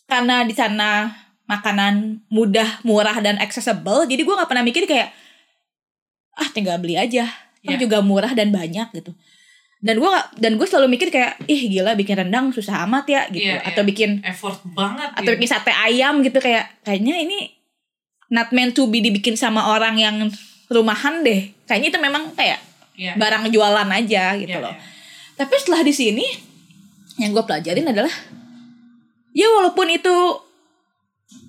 karena 0.05 0.43
di 0.43 0.51
sana 0.51 1.09
makanan 1.45 2.25
mudah 2.27 2.81
murah 2.81 3.17
dan 3.19 3.37
accessible 3.37 4.03
jadi 4.03 4.19
gue 4.19 4.33
nggak 4.33 4.45
pernah 4.45 4.61
mikir 4.61 4.83
kayak 4.83 5.13
ah 6.33 6.49
tinggal 6.49 6.77
beli 6.77 6.95
aja 6.95 7.29
Kan 7.61 7.75
Iya. 7.75 7.81
juga 7.81 7.97
murah 7.99 8.29
dan 8.31 8.49
banyak 8.49 8.93
gitu 8.93 9.09
dan 9.81 9.97
gue 9.97 10.09
dan 10.35 10.53
gue 10.55 10.65
selalu 10.65 10.87
mikir 10.91 11.09
kayak 11.09 11.41
ih 11.45 11.65
gila 11.67 11.93
bikin 11.93 12.13
rendang 12.15 12.49
susah 12.49 12.85
amat 12.85 13.05
ya 13.05 13.21
gitu 13.27 13.41
Iya, 13.43 13.61
atau 13.63 13.81
iya. 13.81 13.87
bikin 13.87 14.09
Effort 14.21 14.61
banget. 14.67 15.09
atau 15.11 15.25
gitu. 15.25 15.33
bikin 15.35 15.49
sate 15.49 15.73
ayam 15.73 16.21
gitu 16.21 16.37
kayak 16.37 16.69
kayaknya 16.81 17.17
ini 17.19 17.53
not 18.27 18.49
meant 18.49 18.71
to 18.71 18.85
be 18.85 18.97
dibikin 18.99 19.33
sama 19.33 19.65
orang 19.67 19.97
yang 19.97 20.15
rumahan 20.67 21.21
deh 21.21 21.53
kayaknya 21.63 21.89
itu 21.89 21.99
memang 21.99 22.33
kayak 22.33 22.61
Iya. 22.95 23.13
barang 23.15 23.49
jualan 23.49 23.89
aja 23.91 24.33
gitu 24.35 24.49
Iya, 24.51 24.61
loh 24.61 24.71
iya. 24.71 24.81
tapi 25.35 25.53
setelah 25.55 25.81
di 25.81 25.91
sini 25.91 26.25
yang 27.17 27.29
gue 27.31 27.43
pelajarin 27.43 27.85
adalah 27.87 28.13
ya 29.31 29.47
walaupun 29.51 29.89
itu 29.89 30.13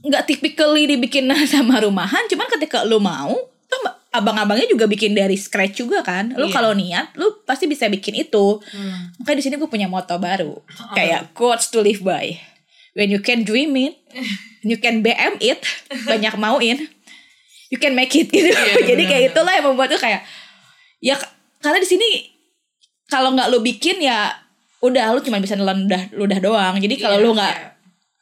nggak 0.03 0.25
typically 0.25 0.87
dibikin 0.87 1.27
sama 1.53 1.79
rumahan 1.79 2.25
cuman 2.27 2.47
ketika 2.57 2.83
lu 2.83 2.97
mau 2.97 3.35
tuh 3.67 3.81
abang-abangnya 4.11 4.65
juga 4.67 4.87
bikin 4.87 5.12
dari 5.12 5.35
scratch 5.35 5.79
juga 5.79 6.01
kan 6.01 6.33
lu 6.33 6.47
Iya. 6.47 6.55
kalau 6.55 6.73
niat 6.73 7.12
lu 7.15 7.43
pasti 7.43 7.65
bisa 7.65 7.87
bikin 7.87 8.17
itu 8.17 8.59
Hmm. 8.67 9.12
makanya 9.19 9.37
di 9.37 9.45
sini 9.45 9.55
gue 9.57 9.67
punya 9.67 9.87
moto 9.87 10.17
baru 10.17 10.57
kayak 10.97 11.33
quotes 11.33 11.69
to 11.69 11.79
live 11.79 12.01
by 12.01 12.33
when 12.93 13.09
you 13.09 13.19
can 13.19 13.43
dream 13.43 13.75
it 13.75 13.99
you 14.65 14.77
can 14.77 15.01
BM 15.01 15.37
it 15.39 15.61
banyak 16.03 16.33
mauin 16.37 16.89
you 17.69 17.77
can 17.77 17.93
make 17.93 18.12
it 18.12 18.27
gitu 18.27 18.47
Iya, 18.47 18.79
jadi 18.79 19.03
kayak 19.03 19.05
benar-benar. 19.05 19.31
itulah 19.31 19.53
yang 19.53 19.67
membuat 19.67 19.89
tuh 19.91 20.01
kayak 20.01 20.23
ya 20.99 21.15
karena 21.59 21.79
di 21.79 21.89
sini 21.89 22.09
kalau 23.07 23.31
nggak 23.31 23.51
lu 23.51 23.61
bikin 23.61 23.99
ya 23.99 24.33
udah 24.79 25.11
lu 25.11 25.21
cuma 25.21 25.39
bisa 25.39 25.55
nelan 25.55 25.85
ludah 25.85 26.03
ludah 26.12 26.39
doang 26.39 26.75
jadi 26.79 26.95
kalau 26.97 27.19
Iya, 27.19 27.25
lu 27.25 27.31
nggak 27.35 27.55
iya. 27.55 27.69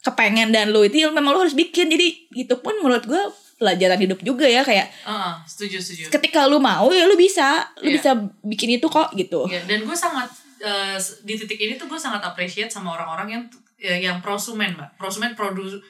Kepengen 0.04 0.52
dan 0.52 0.68
lu 0.68 0.84
itu 0.84 1.00
memang 1.08 1.32
lu 1.32 1.40
harus 1.40 1.56
bikin. 1.56 1.88
Jadi 1.88 2.28
itu 2.30 2.54
pun 2.60 2.76
menurut 2.78 3.02
gue 3.02 3.22
pelajaran 3.54 3.96
hidup 3.96 4.20
juga 4.20 4.44
ya 4.44 4.60
kayak 4.60 4.90
Ah, 5.02 5.40
setuju 5.42 5.80
setuju. 5.80 6.12
ketika 6.12 6.44
lu 6.44 6.58
mau 6.58 6.92
ya 6.92 7.08
lu 7.08 7.16
bisa. 7.16 7.64
Lu 7.80 7.88
Iya. 7.88 7.94
bisa 7.96 8.10
bikin 8.42 8.76
itu 8.76 8.86
kok 8.86 9.14
gitu. 9.14 9.48
Ya, 9.48 9.64
dan 9.64 9.82
gue 9.82 9.96
sangat 9.96 10.28
eh, 10.60 10.96
di 11.22 11.34
titik 11.34 11.56
ini 11.56 11.74
tuh 11.74 11.86
gue 11.86 11.96
sangat 11.96 12.20
appreciate 12.20 12.68
sama 12.68 12.92
orang-orang 12.92 13.28
yang 13.30 13.42
ya, 13.76 13.96
yang 14.02 14.16
prosumen 14.20 14.72
mbak. 14.74 14.96
Prosumen 14.96 15.32
produk 15.32 15.80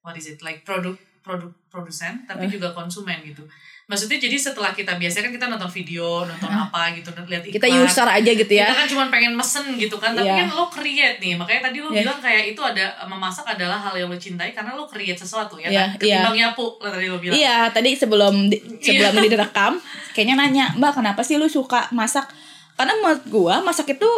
what 0.00 0.14
is 0.14 0.26
it? 0.26 0.40
Like 0.40 0.64
produk 0.64 0.96
produk 1.28 1.52
produsen 1.68 2.24
tapi 2.24 2.48
Eh. 2.48 2.50
juga 2.50 2.72
konsumen 2.72 3.20
gitu. 3.20 3.44
Maksudnya 3.84 4.16
jadi 4.18 4.36
setelah 4.36 4.72
kita 4.72 4.96
biasanya 4.96 5.28
kan 5.28 5.32
kita 5.34 5.46
nonton 5.46 5.70
video 5.70 6.20
nonton 6.22 6.48
apa 6.48 6.92
gitu 6.92 7.08
lihat 7.22 7.40
iklan. 7.40 7.56
kita 7.56 7.68
user 7.70 8.04
aja 8.04 8.30
gitu 8.34 8.52
ya. 8.52 8.64
Kita 8.64 8.76
kan 8.76 8.86
cuma 8.86 9.04
pengen 9.08 9.32
mesen 9.32 9.64
gitu 9.76 9.96
kan 9.96 10.12
tapi 10.12 10.28
Iya. 10.28 10.44
kan 10.44 10.48
lo 10.50 10.68
create 10.68 11.16
nih. 11.18 11.36
Makanya 11.36 11.68
tadi 11.68 11.80
lo 11.80 11.88
Iya. 11.88 12.04
bilang 12.04 12.18
kayak 12.18 12.44
itu 12.48 12.60
ada 12.60 12.84
memasak 13.04 13.44
adalah 13.46 13.76
hal 13.78 13.92
yang 13.94 14.08
lo 14.08 14.16
cintai 14.16 14.52
karena 14.52 14.72
lo 14.72 14.84
create 14.84 15.16
sesuatu 15.16 15.56
ya 15.56 15.68
Iya, 15.68 15.80
kan? 15.86 15.88
ketimbang 15.96 16.36
nyapu 16.36 16.64
lo 16.74 16.88
tadi 16.90 17.06
lo 17.06 17.16
bilang. 17.16 17.32
Iya, 17.34 17.68
tadi 17.68 17.90
sebelum 17.92 18.34
di- 18.46 18.60
sebelum 18.78 19.12
ini 19.14 19.28
direkam, 19.30 19.72
kayaknya 20.12 20.36
nanya, 20.36 20.64
Mbak, 20.74 20.92
kenapa 20.94 21.20
sih 21.22 21.36
lu 21.36 21.48
suka 21.48 21.88
masak? 21.90 22.28
Karena 22.74 22.92
menurut 22.94 23.24
gua 23.26 23.54
masak 23.60 23.88
itu 23.90 24.10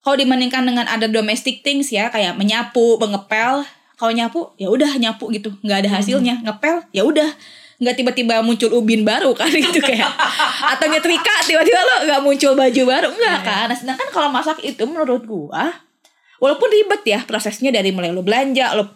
kalau 0.00 0.20
dibandingkan 0.20 0.62
dengan 0.62 0.84
ada 0.84 1.08
domestic 1.08 1.64
things 1.64 1.88
ya, 1.88 2.12
kayak 2.12 2.36
menyapu, 2.36 3.00
mengepel, 3.00 3.64
kalau 3.94 4.12
nyapu 4.12 4.40
ya 4.58 4.68
udah 4.70 4.90
nyapu 4.98 5.30
gitu, 5.30 5.54
nggak 5.62 5.86
ada 5.86 5.90
hasilnya. 6.00 6.42
Ngepel 6.42 6.86
ya 6.90 7.02
udah, 7.06 7.30
nggak 7.82 7.94
tiba-tiba 7.98 8.42
muncul 8.42 8.70
ubin 8.74 9.02
baru 9.02 9.34
kan 9.34 9.50
gitu 9.66 9.82
kayak 9.82 10.08
atau 10.78 10.86
nyetrika 10.86 11.42
tiba-tiba 11.42 11.80
lo 11.82 11.94
nggak 12.06 12.20
muncul 12.22 12.52
baju 12.54 12.82
baru 12.86 13.08
enggak 13.10 13.38
kan. 13.42 13.66
Nah, 13.70 13.78
sedangkan 13.78 14.08
kalau 14.14 14.28
masak 14.30 14.62
itu 14.62 14.82
menurut 14.86 15.26
gua 15.26 15.84
walaupun 16.42 16.68
ribet 16.70 17.02
ya 17.08 17.20
prosesnya 17.24 17.72
dari 17.72 17.90
mulai 17.90 18.12
lo 18.12 18.20
belanja, 18.20 18.76
lo 18.76 18.90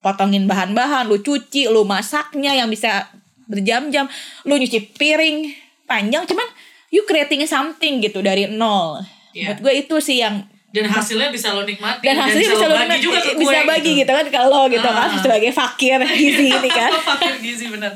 potongin 0.00 0.48
bahan-bahan, 0.48 1.08
lu 1.08 1.20
cuci, 1.20 1.68
lu 1.68 1.84
masaknya 1.84 2.56
yang 2.56 2.72
bisa 2.72 3.12
berjam-jam, 3.50 4.08
lu 4.48 4.56
nyuci 4.56 4.96
piring 4.96 5.50
panjang, 5.84 6.24
cuman 6.24 6.46
you 6.88 7.04
creating 7.04 7.44
something 7.44 8.00
gitu 8.00 8.24
dari 8.24 8.48
nol. 8.48 9.02
Iya. 9.36 9.52
Buat 9.52 9.58
gue 9.62 9.72
itu 9.86 9.96
sih 10.02 10.22
yang 10.22 10.46
dan 10.70 10.86
hasilnya 10.86 11.28
bisa 11.28 11.50
lo 11.50 11.62
nikmati 11.62 12.00
dan 12.00 12.14
hasilnya 12.16 12.46
bisa 12.48 12.64
lo 12.64 12.74
bagi 12.74 12.86
nikmati, 12.86 13.02
juga 13.02 13.18
ke 13.20 13.30
bisa 13.34 13.58
bagi 13.64 13.92
gitu, 13.96 14.12
kan 14.12 14.26
kalau 14.28 14.62
gitu 14.66 14.86
kan 14.86 15.08
Ah. 15.08 15.18
sebagai 15.18 15.50
fakir 15.50 15.98
gizi 16.20 16.46
ini 16.48 16.70
kan. 16.70 16.90
fakir 17.10 17.34
gizi 17.38 17.66
bener 17.66 17.92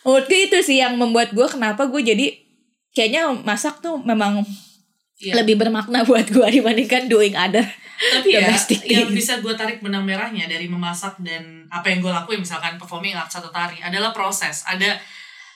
Menurut 0.00 0.24
gue 0.24 0.40
itu 0.42 0.58
sih 0.62 0.78
yang 0.78 0.94
membuat 0.94 1.30
gue 1.30 1.44
kenapa 1.44 1.84
gue 1.84 2.00
jadi 2.00 2.26
kayaknya 2.90 3.28
masak 3.38 3.78
tuh 3.78 3.98
memang 3.98 4.42
Iya. 5.18 5.42
lebih 5.42 5.58
bermakna 5.58 6.06
buat 6.06 6.30
gue 6.30 6.46
dibandingkan 6.48 7.10
doing 7.10 7.34
other 7.34 7.66
tapi 7.98 8.30
ya 8.30 8.54
yang 8.86 9.10
bisa 9.10 9.42
gue 9.42 9.50
tarik 9.50 9.82
benang 9.82 10.06
merahnya 10.06 10.46
dari 10.46 10.70
memasak 10.70 11.18
dan 11.18 11.66
apa 11.66 11.90
yang 11.90 11.98
gue 11.98 12.08
lakuin 12.08 12.38
misalkan 12.38 12.78
performing 12.78 13.10
art 13.12 13.26
satu 13.26 13.50
tari 13.50 13.82
adalah 13.82 14.14
proses 14.14 14.62
ada 14.62 14.94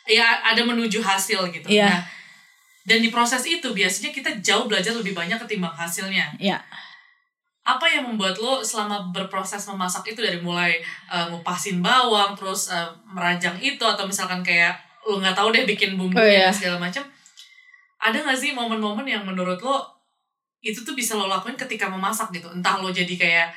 ya 0.05 0.43
ada 0.43 0.67
menuju 0.67 0.99
hasil 0.99 1.47
gitu 1.49 1.71
Iya. 1.71 1.87
nah 1.87 2.01
dan 2.83 2.99
di 2.99 3.09
proses 3.15 3.47
itu 3.47 3.71
biasanya 3.71 4.11
kita 4.11 4.31
jauh 4.43 4.67
belajar 4.67 4.93
lebih 4.97 5.15
banyak 5.15 5.39
ketimbang 5.47 5.73
hasilnya. 5.75 6.35
Ya, 6.43 6.59
apa 7.63 7.87
yang 7.87 8.11
membuat 8.11 8.35
lo 8.43 8.59
selama 8.59 9.15
berproses 9.15 9.63
memasak 9.71 10.03
itu 10.11 10.19
dari 10.19 10.43
mulai 10.43 10.83
uh, 11.07 11.31
ngupasin 11.31 11.79
bawang 11.79 12.35
terus 12.35 12.75
uh, 12.75 12.91
merajang 13.07 13.55
itu 13.63 13.83
atau 13.87 14.03
misalkan 14.03 14.43
kayak 14.43 14.75
lo 15.07 15.23
nggak 15.23 15.35
tahu 15.35 15.55
deh 15.55 15.63
bikin 15.63 15.95
bumbu 15.95 16.19
Oh, 16.19 16.27
iya. 16.27 16.51
segala 16.51 16.79
macam 16.83 17.07
ada 18.03 18.19
nggak 18.19 18.35
sih 18.35 18.51
momen-momen 18.51 19.07
yang 19.07 19.23
menurut 19.23 19.63
lo 19.63 19.87
itu 20.59 20.83
tuh 20.83 20.95
bisa 20.99 21.15
lo 21.15 21.31
lakuin 21.31 21.55
ketika 21.55 21.87
memasak 21.87 22.35
gitu? 22.35 22.51
Entah 22.51 22.83
lo 22.83 22.91
jadi 22.91 23.15
kayak 23.15 23.49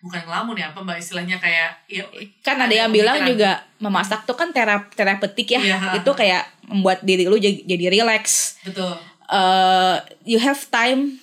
bukan 0.00 0.20
ngelamun 0.24 0.56
ya 0.56 0.72
apa 0.72 0.80
mbak 0.80 0.96
istilahnya 0.96 1.36
kayak 1.36 1.76
ya 1.84 2.04
kan 2.40 2.56
ada 2.56 2.66
Ada 2.66 2.74
yang 2.84 2.90
bilang 2.92 3.18
juga 3.28 3.60
memasak 3.76 4.24
tuh 4.24 4.32
kan 4.32 4.48
terap 4.52 4.88
terapeutik 4.96 5.56
ya. 5.56 5.60
Iya. 5.60 5.76
Itu 6.00 6.16
kayak 6.16 6.48
membuat 6.64 7.04
diri 7.04 7.28
lu 7.28 7.36
jadi, 7.36 7.60
jadi 7.68 8.00
relax. 8.00 8.56
betul 8.64 8.96
eh 9.30 9.96
you 10.26 10.40
have 10.42 10.58
time 10.72 11.20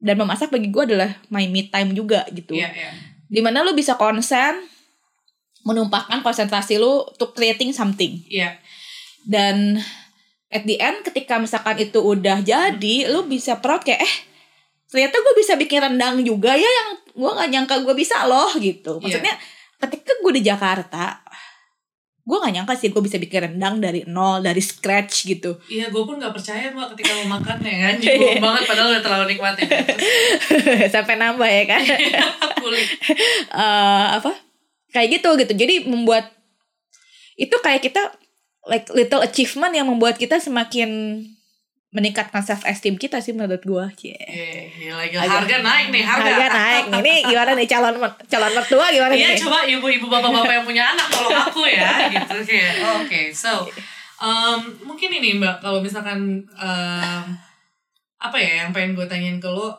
dan 0.00 0.16
memasak 0.16 0.48
bagi 0.48 0.70
gue 0.72 0.82
adalah 0.86 1.18
my 1.28 1.44
me 1.50 1.66
time 1.66 1.92
juga 1.92 2.24
gitu. 2.32 2.54
iya 2.54 2.70
iya 2.72 2.90
Di 3.26 3.42
mana 3.42 3.66
lu 3.66 3.74
bisa 3.74 3.98
konsen, 3.98 4.54
menumpahkan 5.66 6.22
konsentrasi 6.22 6.78
lu 6.78 7.02
to 7.18 7.34
creating 7.34 7.74
something. 7.74 8.22
iya 8.30 8.56
Dan 9.26 9.82
at 10.46 10.62
the 10.62 10.78
end 10.78 11.02
ketika 11.02 11.42
misalkan 11.42 11.74
itu 11.82 11.98
udah 11.98 12.38
jadi, 12.40 13.10
lu 13.10 13.26
bisa 13.26 13.58
proud 13.58 13.82
kayak 13.82 14.06
eh 14.06 14.14
ternyata 14.86 15.16
gue 15.18 15.34
bisa 15.38 15.58
bikin 15.58 15.82
rendang 15.82 16.22
juga 16.22 16.54
ya 16.54 16.66
yang 16.68 16.88
gue 17.16 17.30
nggak 17.32 17.48
nyangka 17.50 17.74
gue 17.82 17.94
bisa 17.96 18.26
loh 18.28 18.50
gitu. 18.58 19.02
Maksudnya 19.02 19.34
ketika 19.82 20.12
gue 20.22 20.32
di 20.36 20.42
Jakarta, 20.46 21.20
gue 22.26 22.36
nggak 22.42 22.54
nyangka 22.58 22.74
sih 22.74 22.90
gue 22.90 22.98
bisa 22.98 23.22
bikin 23.22 23.38
rendang 23.46 23.78
dari 23.78 24.02
nol, 24.02 24.42
dari 24.42 24.58
scratch 24.58 25.30
gitu. 25.30 25.62
iya 25.70 25.86
gue 25.94 26.02
pun 26.02 26.18
nggak 26.18 26.34
percaya 26.34 26.74
mbak 26.74 26.98
ketika 26.98 27.22
mau 27.22 27.38
makan 27.38 27.62
ya 27.62 27.76
kan 27.86 27.94
Jebol 28.02 28.34
banget 28.42 28.62
padahal 28.66 28.88
udah 28.98 29.02
terlalu 29.06 29.24
nikmatin 29.30 29.70
Sampai 30.94 31.14
nambah 31.22 31.46
ya 31.46 31.64
kan. 31.70 31.82
eh 33.62 34.06
apa 34.18 34.34
kayak 34.90 35.22
gitu 35.22 35.30
gitu 35.38 35.52
jadi 35.54 35.86
membuat 35.86 36.34
itu 37.38 37.54
kayak 37.62 37.86
kita 37.86 38.02
like 38.66 38.90
little 38.90 39.22
achievement 39.22 39.70
yang 39.70 39.86
membuat 39.86 40.18
kita 40.18 40.42
semakin 40.42 41.22
meningkatkan 41.94 42.42
self 42.42 42.66
esteem 42.66 42.98
kita 42.98 43.22
sih 43.22 43.32
menurut 43.32 43.62
gua. 43.62 43.86
Cie. 43.94 44.12
Iya, 44.18 45.06
gila, 45.06 45.22
harga 45.22 45.62
naik 45.62 45.86
nih 45.94 46.02
harga. 46.02 46.26
harga 46.28 46.46
naik. 46.50 46.84
Nih 46.90 47.00
Ini 47.00 47.14
gimana 47.30 47.50
nih 47.54 47.66
calon 47.70 47.94
calon 48.26 48.52
mertua 48.52 48.86
gimana 48.90 49.12
Iya 49.14 49.28
nih? 49.32 49.38
coba 49.40 49.58
ibu-ibu 49.64 50.06
bapak-bapak 50.10 50.52
yang 50.60 50.66
punya 50.66 50.84
anak 50.92 51.06
tolong 51.08 51.38
aku 51.46 51.62
ya 51.64 51.88
gitu 52.14 52.36
kayak 52.42 52.72
oke 53.00 53.20
so 53.32 53.64
um, 54.20 54.60
mungkin 54.84 55.08
ini 55.14 55.38
mbak 55.40 55.62
kalau 55.62 55.80
misalkan 55.80 56.44
um, 56.58 57.24
apa 58.16 58.36
ya 58.36 58.66
yang 58.66 58.70
pengen 58.74 58.96
gue 58.98 59.06
tanyain 59.06 59.38
ke 59.38 59.48
lo 59.48 59.72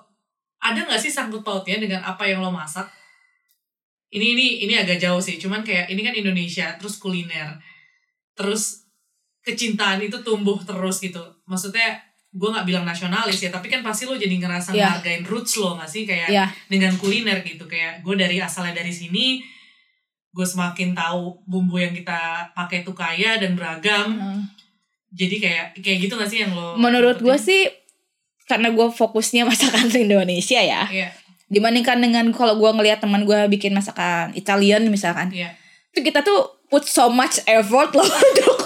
ada 0.58 0.80
nggak 0.82 0.98
sih 0.98 1.13
sangkut 1.13 1.46
pautnya 1.46 1.78
dengan 1.78 2.02
apa 2.02 2.26
yang 2.26 2.41
lo 2.41 2.50
masak? 2.50 2.89
Ini 4.10 4.34
ini 4.34 4.48
ini 4.65 4.74
agak 4.74 4.98
jauh 4.98 5.20
sih 5.22 5.38
cuman 5.38 5.62
kayak 5.62 5.91
ini 5.91 6.02
kan 6.02 6.15
Indonesia 6.15 6.74
terus 6.80 6.98
kuliner 6.98 7.60
terus 8.34 8.88
kecintaan 9.43 10.00
itu 10.02 10.17
tumbuh 10.24 10.58
terus 10.63 11.04
gitu 11.04 11.22
maksudnya 11.48 11.98
gue 12.28 12.50
nggak 12.52 12.68
bilang 12.68 12.86
nasionalis 12.86 13.40
ya 13.42 13.50
tapi 13.50 13.72
kan 13.72 13.82
pasti 13.82 14.06
lo 14.06 14.14
jadi 14.14 14.36
ngerasa 14.38 14.76
Iya. 14.76 15.00
ngehargain 15.00 15.24
roots 15.26 15.58
lo 15.58 15.80
nggak 15.80 15.90
sih? 15.90 16.04
Kayak 16.06 16.30
ya 16.30 16.46
dengan 16.68 16.94
kuliner 17.00 17.42
gitu 17.42 17.66
kayak 17.66 18.04
gue 18.06 18.16
dari 18.20 18.38
asalnya 18.38 18.78
dari 18.78 18.94
sini 18.94 19.42
gue 20.36 20.46
semakin 20.46 20.94
tahu 20.94 21.42
bumbu 21.50 21.82
yang 21.82 21.98
kita 21.98 22.52
pakai 22.54 22.86
tuh 22.86 22.94
kaya 22.94 23.42
dan 23.42 23.58
beragam. 23.58 24.20
Jadi 25.08 25.40
kayak 25.40 25.66
kayak 25.80 25.98
gitu 26.04 26.14
gak 26.20 26.30
sih 26.30 26.44
yang 26.46 26.52
lo 26.52 26.76
menurut 26.76 27.24
dapetin? 27.24 27.42
sih 27.42 27.62
karena 28.48 28.72
gua 28.72 28.90
fokusnya 28.90 29.44
masakan 29.52 29.92
Indonesia 29.92 30.60
ya 30.64 30.88
iya. 30.90 31.12
dibandingkan 31.52 32.00
dengan 32.00 32.32
kalau 32.32 32.56
gua 32.56 32.74
ngelihat 32.74 33.04
teman 33.04 33.28
gua 33.28 33.46
bikin 33.46 33.76
masakan 33.76 34.34
Italian 34.34 34.88
misalkan 34.88 35.30
iya. 35.36 35.54
itu 35.92 36.02
kita 36.02 36.24
tuh 36.24 36.64
put 36.72 36.88
so 36.88 37.12
much 37.12 37.44
effort 37.46 37.92
loh 37.94 38.08
untuk 38.32 38.57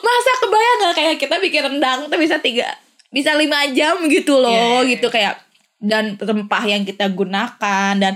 masa 0.00 0.32
kebayang 0.38 0.76
nggak 0.78 0.94
kayak 0.94 1.16
kita 1.16 1.36
bikin 1.38 1.62
rendang 1.64 2.06
tuh 2.06 2.16
bisa 2.16 2.38
tiga 2.38 2.68
bisa 3.08 3.32
lima 3.34 3.64
jam 3.70 3.96
gitu 4.06 4.36
loh 4.36 4.50
Iya, 4.50 4.62
iya, 4.62 4.78
iya. 4.78 4.90
gitu 4.92 5.06
kayak 5.08 5.34
dan 5.78 6.04
rempah 6.14 6.64
yang 6.64 6.82
kita 6.82 7.06
gunakan 7.08 7.94
dan 7.94 8.14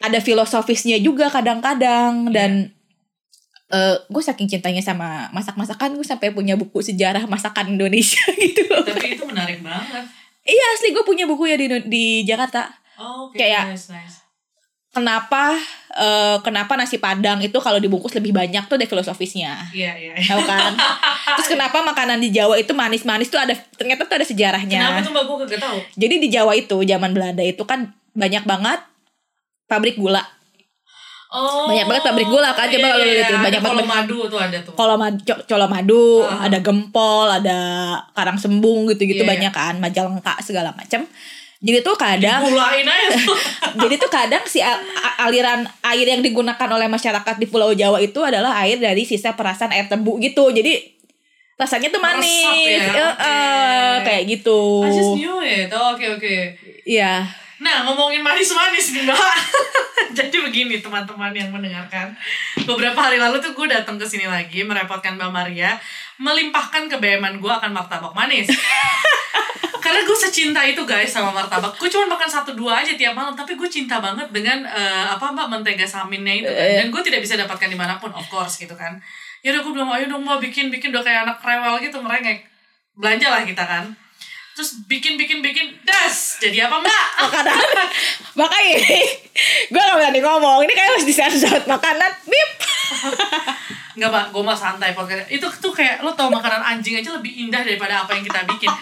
ada 0.00 0.18
filosofisnya 0.18 0.96
juga 0.96 1.28
kadang-kadang 1.28 2.28
Iya. 2.28 2.32
dan 2.32 2.52
gue 4.06 4.18
saking 4.18 4.50
cintanya 4.50 4.82
sama 4.82 5.30
masak-masakan 5.30 5.94
gue 5.94 6.02
sampai 6.02 6.34
punya 6.34 6.58
buku 6.58 6.82
sejarah 6.82 7.22
masakan 7.26 7.78
Indonesia 7.78 8.18
gitu 8.42 8.66
tapi 8.66 9.14
itu 9.14 9.22
menarik 9.22 9.62
banget 9.62 10.10
iya 10.42 10.64
asli 10.74 10.90
gue 10.90 11.04
punya 11.04 11.22
buku 11.22 11.46
ya 11.46 11.54
di 11.54 11.70
di 11.86 12.04
Jakarta 12.24 12.66
oh, 12.98 13.30
oke 13.30 13.38
Kayak- 13.38 13.70
nice 13.70 13.94
nice 13.94 14.18
kenapa 14.90 15.54
eh, 15.92 16.36
kenapa 16.40 16.74
nasi 16.74 16.96
padang 16.96 17.38
itu 17.38 17.54
kalau 17.56 17.76
dibungkus 17.76 18.12
lebih 18.12 18.30
banyak 18.30 18.64
tuh 18.64 18.74
ada 18.74 18.84
filosofisnya. 18.84 19.70
Iya, 19.70 19.92
iya. 19.92 20.12
Tahu 20.16 20.42
kan? 20.42 20.72
Terus 21.36 21.48
kenapa 21.50 21.80
makanan 21.80 22.18
di 22.18 22.30
Jawa 22.30 22.54
itu 22.54 22.70
manis-manis 22.72 23.26
tuh 23.26 23.38
ada 23.38 23.52
ternyata 23.74 24.04
tuh 24.04 24.14
ada 24.14 24.24
sejarahnya. 24.24 24.78
Kenapa 24.80 25.00
tuh 25.00 25.10
mbak 25.10 25.24
gue 25.24 25.36
kagak 25.44 25.60
tahu? 25.60 25.78
Jadi 25.96 26.14
di 26.18 26.28
Jawa 26.28 26.52
itu 26.54 26.76
zaman 26.80 27.10
Belanda 27.10 27.42
itu 27.42 27.62
kan 27.62 27.84
banyak 28.10 28.42
banget 28.42 28.80
pabrik 29.64 29.94
gula. 29.96 30.22
Oh, 31.28 31.70
Banyak 31.70 31.86
banget 31.86 32.02
pabrik 32.04 32.26
gula 32.26 32.50
kan, 32.50 32.66
coba 32.66 32.90
kalau 32.90 33.06
lihat, 33.06 33.30
banyak 33.32 33.46
ada 33.54 33.70
banget. 33.70 33.86
madu 33.86 34.26
tuh 34.26 34.34
ada 34.36 34.58
tuh. 34.60 34.74
Kalau 34.74 34.98
mad- 34.98 35.22
co- 35.22 35.42
colo 35.44 35.66
madu, 35.66 36.04
Ah. 36.20 36.42
ada 36.44 36.58
gempol, 36.58 37.30
ada 37.30 37.58
karang 38.10 38.34
sembung 38.34 38.90
gitu-gitu 38.90 39.22
Iya, 39.22 39.30
banyak 39.30 39.52
kan, 39.52 39.78
majalengka 39.78 40.34
segala 40.42 40.74
macam. 40.74 41.06
Jadi 41.60 41.84
tuh 41.84 41.92
kadang 41.92 42.40
aja 42.40 42.88
jadi 43.84 43.94
tuh 44.00 44.08
kadang 44.08 44.40
si 44.48 44.64
aliran 45.20 45.68
air 45.84 46.06
yang 46.08 46.24
digunakan 46.24 46.68
oleh 46.72 46.88
masyarakat 46.88 47.36
di 47.36 47.44
Pulau 47.44 47.76
Jawa 47.76 48.00
itu 48.00 48.16
adalah 48.24 48.56
air 48.64 48.80
dari 48.80 49.04
sisa 49.04 49.36
perasan 49.36 49.68
air 49.68 49.84
tebu 49.84 50.16
gitu. 50.24 50.48
Jadi 50.48 50.96
rasanya 51.60 51.92
tuh 51.92 52.00
manis. 52.00 52.48
Ya, 52.64 53.12
eh, 53.12 53.92
oke. 54.00 54.08
kayak 54.08 54.22
gitu. 54.32 54.60
I 54.80 54.88
just 54.88 55.12
knew 55.20 55.36
it. 55.44 55.68
Oh, 55.68 55.92
Oke, 55.92 56.08
oke. 56.16 56.36
Iya. 56.88 57.28
Nah, 57.60 57.84
ngomongin 57.84 58.24
manis-manis 58.24 58.96
nih, 58.96 59.04
Mbak. 59.04 59.36
Jadi 60.16 60.36
begini 60.40 60.80
teman-teman 60.80 61.28
yang 61.36 61.52
mendengarkan. 61.52 62.16
Beberapa 62.64 62.96
hari 62.96 63.20
lalu 63.20 63.36
tuh 63.36 63.52
gue 63.52 63.68
datang 63.68 64.00
ke 64.00 64.08
sini 64.08 64.24
lagi 64.24 64.64
merepotkan 64.64 65.20
Mbak 65.20 65.28
Maria 65.28 65.76
melimpahkan 66.20 66.84
kebeeman 66.84 67.40
gue 67.40 67.48
akan 67.48 67.72
martabak 67.72 68.12
manis. 68.12 68.52
Karena 69.84 70.04
gue 70.04 70.12
secinta 70.12 70.60
itu 70.60 70.84
guys 70.84 71.08
sama 71.08 71.32
martabak. 71.32 71.72
Gue 71.80 71.88
cuma 71.88 72.04
makan 72.12 72.28
satu 72.28 72.52
dua 72.52 72.84
aja 72.84 72.92
tiap 72.92 73.16
malam, 73.16 73.32
tapi 73.32 73.56
gue 73.56 73.64
cinta 73.66 73.96
banget 73.98 74.28
dengan 74.28 74.60
eh, 74.68 75.06
apa 75.08 75.32
mbak 75.32 75.48
mentega 75.48 75.88
saminnya 75.88 76.44
itu 76.44 76.52
kan. 76.52 76.68
Dan 76.84 76.86
gue 76.92 77.02
tidak 77.02 77.20
bisa 77.24 77.40
dapatkan 77.40 77.66
di 77.72 77.74
mana 77.74 77.96
pun, 77.96 78.12
of 78.12 78.22
course 78.28 78.60
gitu 78.60 78.76
kan. 78.76 79.00
Ya 79.40 79.56
udah 79.56 79.64
gue 79.64 79.72
bilang 79.72 79.90
ayo 79.96 80.04
dong 80.12 80.28
mbak 80.28 80.44
bikin 80.44 80.68
bikin 80.68 80.92
udah 80.92 81.00
kayak 81.00 81.24
anak 81.24 81.40
rewel 81.40 81.80
gitu 81.80 81.96
merengek. 82.04 82.44
Belanja 82.92 83.32
lah 83.32 83.40
kita 83.42 83.64
kan. 83.64 83.88
Terus 84.52 84.84
bikin 84.84 85.16
bikin 85.16 85.40
bikin 85.40 85.72
das. 85.88 86.36
Jadi 86.36 86.60
apa 86.60 86.76
mbak? 86.84 87.04
Makanan. 87.24 87.56
Makanya 88.36 88.72
ini 88.76 89.00
gue 89.72 89.80
gak 89.80 89.96
berani 89.96 90.20
ngomong. 90.20 90.68
Ini 90.68 90.72
kayak 90.76 90.90
harus 90.92 91.08
disensor 91.08 91.64
makanan. 91.64 92.12
Bip. 92.28 92.50
Enggak 94.00 94.16
pak, 94.16 94.26
gue 94.32 94.40
mah 94.40 94.56
santai 94.56 94.96
podcast. 94.96 95.28
Itu 95.28 95.44
tuh 95.60 95.76
kayak 95.76 96.00
lo 96.00 96.16
tau 96.16 96.32
makanan 96.32 96.64
anjing 96.64 96.96
aja 96.96 97.12
lebih 97.12 97.36
indah 97.36 97.60
daripada 97.60 98.00
apa 98.00 98.16
yang 98.16 98.24
kita 98.24 98.48
bikin. 98.48 98.72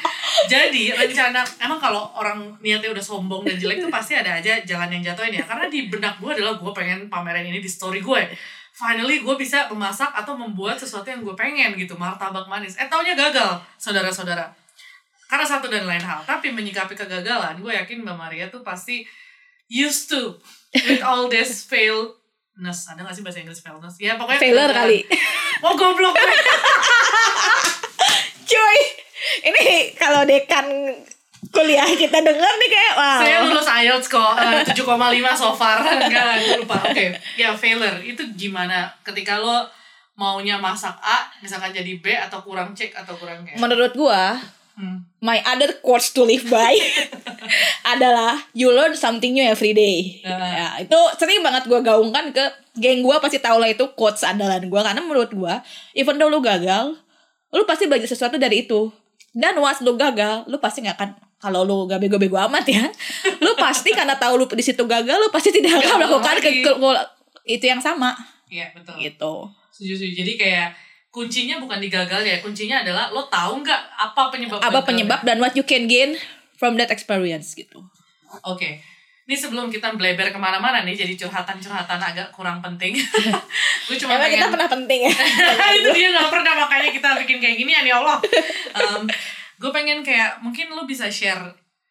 Jadi 0.47 0.95
rencana 0.95 1.43
emang 1.59 1.83
kalau 1.83 2.07
orang 2.15 2.55
niatnya 2.63 2.95
udah 2.95 3.03
sombong 3.03 3.43
dan 3.43 3.59
jelek 3.59 3.83
tuh 3.83 3.91
pasti 3.91 4.15
ada 4.15 4.39
aja 4.39 4.63
jalan 4.63 4.87
yang 4.95 5.11
jatuhin 5.11 5.35
ya. 5.35 5.43
Karena 5.43 5.67
di 5.67 5.91
benak 5.91 6.23
gue 6.23 6.39
adalah 6.39 6.55
gue 6.55 6.71
pengen 6.71 7.11
pameran 7.11 7.43
ini 7.43 7.59
di 7.59 7.67
story 7.67 7.99
gue. 7.99 8.31
Finally 8.79 9.27
gue 9.27 9.35
bisa 9.35 9.67
memasak 9.67 10.15
atau 10.15 10.39
membuat 10.39 10.79
sesuatu 10.79 11.11
yang 11.11 11.27
gue 11.27 11.35
pengen 11.35 11.75
gitu 11.75 11.99
martabak 11.99 12.47
manis. 12.47 12.79
Eh 12.79 12.87
taunya 12.87 13.19
gagal 13.19 13.59
saudara-saudara. 13.75 14.55
Karena 15.27 15.43
satu 15.43 15.67
dan 15.67 15.83
lain 15.83 15.99
hal. 15.99 16.23
Tapi 16.23 16.55
menyikapi 16.55 16.95
kegagalan, 16.95 17.59
gue 17.59 17.75
yakin 17.75 18.07
Mbak 18.07 18.15
Maria 18.15 18.47
tuh 18.47 18.63
pasti 18.63 19.03
used 19.67 20.15
to 20.15 20.39
with 20.87 21.03
all 21.03 21.27
this 21.27 21.67
failness. 22.59 22.91
Ada 22.91 23.01
gak 23.07 23.15
sih 23.15 23.23
bahasa 23.23 23.39
Inggris 23.39 23.63
failness? 23.63 23.95
Ya 24.03 24.19
pokoknya 24.19 24.43
Failure 24.43 24.75
kali. 24.75 24.99
Oh 25.59 25.75
goblok 25.75 26.15
Cuy. 28.51 28.79
Ini 29.43 29.91
kalau 29.99 30.23
dekan 30.23 30.71
kuliah 31.51 31.83
kita 31.99 32.23
denger 32.23 32.53
nih 32.63 32.71
kayak 32.71 32.93
wow. 32.95 33.19
Saya 33.19 33.43
lulus 33.43 33.67
IELTS 33.67 34.07
kok 34.07 34.39
eh, 34.39 34.63
7,5 34.63 34.87
so 35.35 35.51
far 35.59 35.83
Enggak, 35.99 36.47
gue 36.47 36.63
lupa 36.63 36.79
Oke, 36.87 37.11
ya 37.35 37.51
failure 37.59 37.99
Itu 38.07 38.23
gimana 38.39 38.87
ketika 39.03 39.43
lo 39.43 39.67
maunya 40.15 40.63
masak 40.63 40.95
A 41.03 41.27
Misalkan 41.43 41.75
jadi 41.75 41.99
B 41.99 42.15
atau 42.15 42.39
kurang 42.47 42.71
C 42.79 42.95
atau 42.95 43.19
kurang 43.19 43.43
kayak 43.43 43.59
Menurut 43.59 43.91
gua 43.99 44.39
hmm. 44.79 45.08
My 45.19 45.43
other 45.43 45.75
quotes 45.83 46.15
to 46.15 46.23
live 46.23 46.47
by 46.47 46.79
adalah 47.93 48.39
you 48.53 48.71
learn 48.71 48.95
something 48.95 49.35
new 49.35 49.43
every 49.43 49.73
day. 49.73 50.23
Ah. 50.23 50.39
Ya, 50.39 50.69
itu 50.87 50.99
sering 51.19 51.43
banget 51.43 51.67
gue 51.67 51.81
gaungkan 51.81 52.31
ke 52.31 52.45
geng 52.79 53.03
gue 53.03 53.17
pasti 53.19 53.43
tau 53.43 53.59
lah 53.59 53.67
itu 53.67 53.83
quotes 53.95 54.23
andalan 54.23 54.67
gue 54.67 54.81
karena 54.81 55.01
menurut 55.03 55.31
gue 55.31 55.55
even 55.95 56.17
though 56.17 56.31
lu 56.31 56.39
gagal, 56.39 56.95
lu 57.51 57.63
pasti 57.65 57.87
belajar 57.87 58.07
sesuatu 58.07 58.37
dari 58.37 58.67
itu. 58.67 58.91
Dan 59.35 59.55
once 59.61 59.85
lu 59.85 59.95
gagal, 59.95 60.49
lu 60.49 60.59
pasti 60.59 60.83
nggak 60.83 60.97
akan 60.99 61.11
kalau 61.39 61.63
lu 61.63 61.87
gak 61.87 62.03
bego-bego 62.03 62.35
amat 62.51 62.67
ya, 62.67 62.91
lu 63.45 63.55
pasti 63.55 63.95
karena 63.95 64.19
tahu 64.19 64.35
lu 64.35 64.47
di 64.51 64.65
situ 64.65 64.83
gagal, 64.83 65.15
lu 65.15 65.31
pasti 65.31 65.55
tidak 65.55 65.79
akan 65.79 66.03
melakukan 66.03 66.35
ke, 66.43 66.51
ke- 66.67 66.75
ke- 66.75 67.09
itu 67.47 67.65
yang 67.65 67.79
sama 67.79 68.11
Iya 68.51 68.73
betul 68.75 68.97
gitu. 68.99 69.35
Setuju, 69.71 69.95
setuju 69.95 70.13
Jadi 70.25 70.33
kayak 70.35 70.69
kuncinya 71.19 71.59
bukan 71.59 71.83
di 71.83 71.91
gagal 71.91 72.23
ya 72.23 72.39
Kuncinya 72.39 72.87
adalah 72.87 73.11
lo 73.11 73.27
tahu 73.27 73.67
nggak 73.67 73.83
apa 73.99 74.31
penyebab 74.31 74.63
Apa 74.63 74.87
penyebab 74.87 75.27
dan 75.27 75.43
what 75.43 75.59
you 75.59 75.67
can 75.67 75.91
gain 75.91 76.15
from 76.59 76.75
that 76.75 76.91
experience 76.91 77.55
gitu. 77.55 77.79
Oke. 78.43 78.83
Ini 79.29 79.37
sebelum 79.37 79.69
kita 79.69 79.95
bleber 79.95 80.33
ke 80.33 80.41
mana-mana 80.41 80.83
nih, 80.83 80.97
jadi 80.97 81.15
curhatan-curhatan 81.15 82.01
agak 82.01 82.29
kurang 82.33 82.59
penting. 82.65 82.97
gue 83.87 83.97
cuma 84.01 84.17
Emang 84.17 84.27
pengen... 84.27 84.41
kita 84.41 84.49
pernah 84.57 84.69
penting 84.73 85.01
ya. 85.05 85.15
itu 85.79 85.89
dia 85.95 86.09
nggak 86.17 86.29
pernah 86.33 86.53
makanya 86.67 86.91
kita 86.91 87.09
bikin 87.25 87.39
kayak 87.39 87.57
gini 87.61 87.73
ya 87.77 88.01
Allah. 88.03 88.19
gue 89.59 89.71
pengen 89.71 90.01
kayak 90.03 90.41
mungkin 90.43 90.73
lo 90.73 90.89
bisa 90.89 91.11
share 91.13 91.45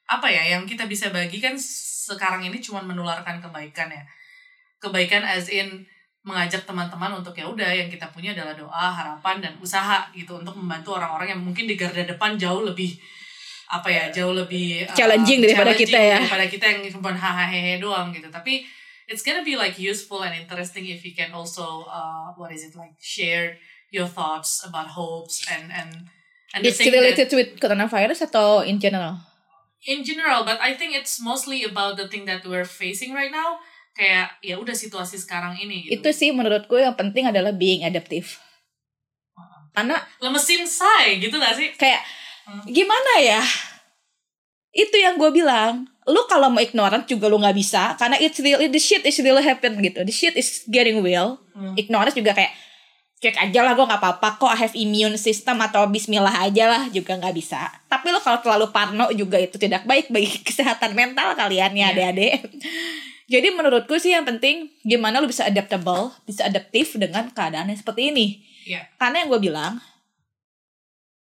apa 0.08 0.28
ya 0.32 0.56
yang 0.56 0.64
kita 0.64 0.88
bisa 0.88 1.12
bagi 1.12 1.38
kan 1.44 1.54
sekarang 1.60 2.42
ini 2.48 2.58
cuma 2.60 2.84
menularkan 2.84 3.40
kebaikan 3.40 3.88
ya. 3.88 4.04
Kebaikan 4.82 5.24
as 5.24 5.48
in 5.48 5.86
mengajak 6.28 6.68
teman-teman 6.68 7.16
untuk 7.16 7.32
ya 7.32 7.48
udah 7.48 7.72
yang 7.72 7.88
kita 7.88 8.04
punya 8.12 8.36
adalah 8.36 8.52
doa, 8.52 8.92
harapan 8.92 9.40
dan 9.40 9.54
usaha 9.64 10.04
gitu 10.12 10.44
untuk 10.44 10.60
membantu 10.60 11.00
orang-orang 11.00 11.32
yang 11.32 11.42
mungkin 11.42 11.64
di 11.64 11.80
garda 11.80 12.04
depan 12.04 12.36
jauh 12.36 12.68
lebih 12.68 13.00
apa 13.68 13.88
ya 13.88 14.04
jauh 14.12 14.32
lebih 14.32 14.88
uh, 14.88 14.96
Challenging 14.96 15.44
daripada 15.44 15.72
kita 15.76 15.96
ya. 16.00 16.20
daripada 16.24 16.48
kita 16.48 16.66
yang 16.68 16.80
cuma 16.88 17.12
hahaha 17.12 17.76
doang 17.80 18.16
gitu 18.16 18.28
tapi 18.32 18.64
it's 19.08 19.24
gonna 19.24 19.44
be 19.44 19.60
like 19.60 19.76
useful 19.76 20.24
and 20.24 20.36
interesting 20.36 20.88
if 20.88 21.04
you 21.04 21.12
can 21.12 21.32
also 21.36 21.84
uh, 21.88 22.32
what 22.40 22.52
is 22.52 22.64
it 22.64 22.76
like 22.80 22.96
share 23.00 23.60
your 23.92 24.08
thoughts 24.08 24.64
about 24.64 24.88
hopes 24.92 25.44
and 25.52 25.72
and 25.72 26.08
and 26.56 26.64
the 26.64 26.72
It's 26.72 26.80
thing 26.80 26.92
that- 26.92 27.00
related 27.00 27.28
with 27.36 27.60
coronavirus 27.60 28.28
atau 28.32 28.64
in 28.64 28.80
general? 28.80 29.20
in 29.88 30.04
general 30.04 30.44
but 30.48 30.60
I 30.60 30.76
think 30.76 30.96
it's 30.96 31.20
mostly 31.20 31.64
about 31.64 31.96
the 32.00 32.08
thing 32.08 32.24
that 32.28 32.44
we're 32.48 32.68
facing 32.68 33.12
right 33.16 33.32
now 33.32 33.60
kayak 33.98 34.38
ya 34.40 34.56
udah 34.56 34.72
situasi 34.72 35.18
sekarang 35.18 35.58
ini 35.58 35.90
gitu 35.90 35.98
Itu 35.98 36.10
sih 36.14 36.30
menurutku 36.30 36.78
yang 36.78 36.94
penting 36.94 37.26
adalah 37.26 37.50
being 37.50 37.82
adaptive. 37.82 38.38
Karena 39.74 39.98
lemesin 40.18 40.64
say 40.64 41.18
gitu 41.18 41.36
gak 41.36 41.54
sih 41.54 41.74
kayak 41.74 42.02
Hmm. 42.48 42.64
gimana 42.64 43.20
ya? 43.20 43.44
Itu 44.72 44.96
yang 44.96 45.20
gue 45.20 45.28
bilang. 45.34 45.84
Lu 46.08 46.24
kalau 46.26 46.48
mau 46.48 46.64
ignorant 46.64 47.04
juga 47.04 47.28
lu 47.28 47.36
nggak 47.36 47.52
bisa 47.52 48.00
karena 48.00 48.16
it's 48.16 48.40
real 48.40 48.56
the 48.64 48.80
shit 48.80 49.04
is 49.04 49.20
really 49.20 49.44
happen 49.44 49.76
gitu. 49.78 50.00
The 50.00 50.16
shit 50.16 50.32
is 50.34 50.64
getting 50.66 51.04
real. 51.04 51.44
Hmm. 51.52 51.76
Ignorance 51.76 52.16
juga 52.16 52.32
kayak 52.32 52.56
cek 53.18 53.36
aja 53.36 53.66
lah 53.66 53.76
gue 53.76 53.84
nggak 53.84 54.00
apa-apa 54.00 54.38
kok 54.38 54.48
I 54.48 54.60
have 54.62 54.76
immune 54.78 55.18
system 55.18 55.60
atau 55.60 55.90
bismillah 55.90 56.40
aja 56.40 56.72
lah 56.72 56.84
juga 56.88 57.20
nggak 57.20 57.36
bisa. 57.36 57.68
Tapi 57.92 58.16
lo 58.16 58.24
kalau 58.24 58.40
terlalu 58.40 58.72
parno 58.72 59.12
juga 59.12 59.36
itu 59.36 59.60
tidak 59.60 59.84
baik 59.84 60.08
bagi 60.08 60.32
kesehatan 60.48 60.96
mental 60.96 61.36
kalian 61.36 61.76
ya 61.76 61.92
Iya. 61.92 61.92
adik-adik. 61.92 62.40
Jadi 63.28 63.52
menurutku 63.52 64.00
sih 64.00 64.16
yang 64.16 64.24
penting 64.24 64.72
gimana 64.88 65.20
lu 65.20 65.28
bisa 65.28 65.44
adaptable, 65.44 66.16
bisa 66.24 66.48
adaptif 66.48 66.96
dengan 66.96 67.28
keadaan 67.36 67.68
yang 67.68 67.76
seperti 67.76 68.16
ini. 68.16 68.40
Iya. 68.64 68.88
Karena 68.96 69.24
yang 69.24 69.30
gue 69.36 69.42
bilang, 69.52 69.84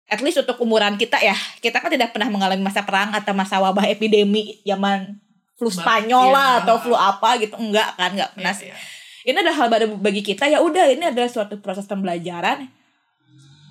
at 0.05 0.19
least 0.19 0.43
untuk 0.43 0.59
umuran 0.59 0.99
kita 0.99 1.23
ya, 1.23 1.35
kita 1.63 1.79
kan 1.79 1.91
tidak 1.95 2.11
pernah 2.11 2.27
mengalami 2.27 2.67
masa 2.67 2.83
perang 2.83 3.15
atau 3.15 3.31
masa 3.31 3.63
wabah 3.63 3.87
epidemi 3.87 4.59
zaman 4.67 5.23
flu 5.55 5.71
Spanyol 5.71 6.35
lah 6.35 6.67
atau 6.67 6.83
flu 6.83 6.99
apa 6.99 7.39
gitu, 7.39 7.55
enggak 7.55 7.95
kan, 7.95 8.11
enggak 8.11 8.31
pernah. 8.35 8.55
Iya, 8.59 8.75
iya. 8.75 8.77
Ini 9.25 9.37
adalah 9.41 9.57
hal 9.57 9.69
baru 9.71 9.87
bagi 9.97 10.21
kita 10.21 10.45
ya 10.51 10.59
udah 10.61 10.91
ini 10.91 11.09
adalah 11.09 11.31
suatu 11.31 11.57
proses 11.63 11.87
pembelajaran. 11.87 12.69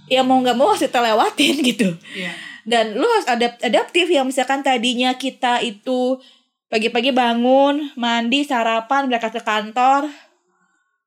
Ya 0.07 0.23
mau 0.23 0.39
nggak 0.39 0.55
mau 0.55 0.71
harus 0.71 0.83
kita 0.83 0.99
lewatin 0.99 1.55
gitu 1.75 1.95
Iya. 2.11 2.31
dan 2.63 2.95
lu 2.95 3.07
harus 3.07 3.27
adap 3.27 3.55
adaptif 3.63 4.07
yang 4.07 4.27
misalkan 4.27 4.59
tadinya 4.59 5.15
kita 5.15 5.63
itu 5.63 6.19
pagi-pagi 6.73 7.13
bangun 7.13 7.93
mandi 7.93 8.41
sarapan 8.41 9.05
berangkat 9.05 9.37
ke 9.37 9.41
kantor 9.45 10.09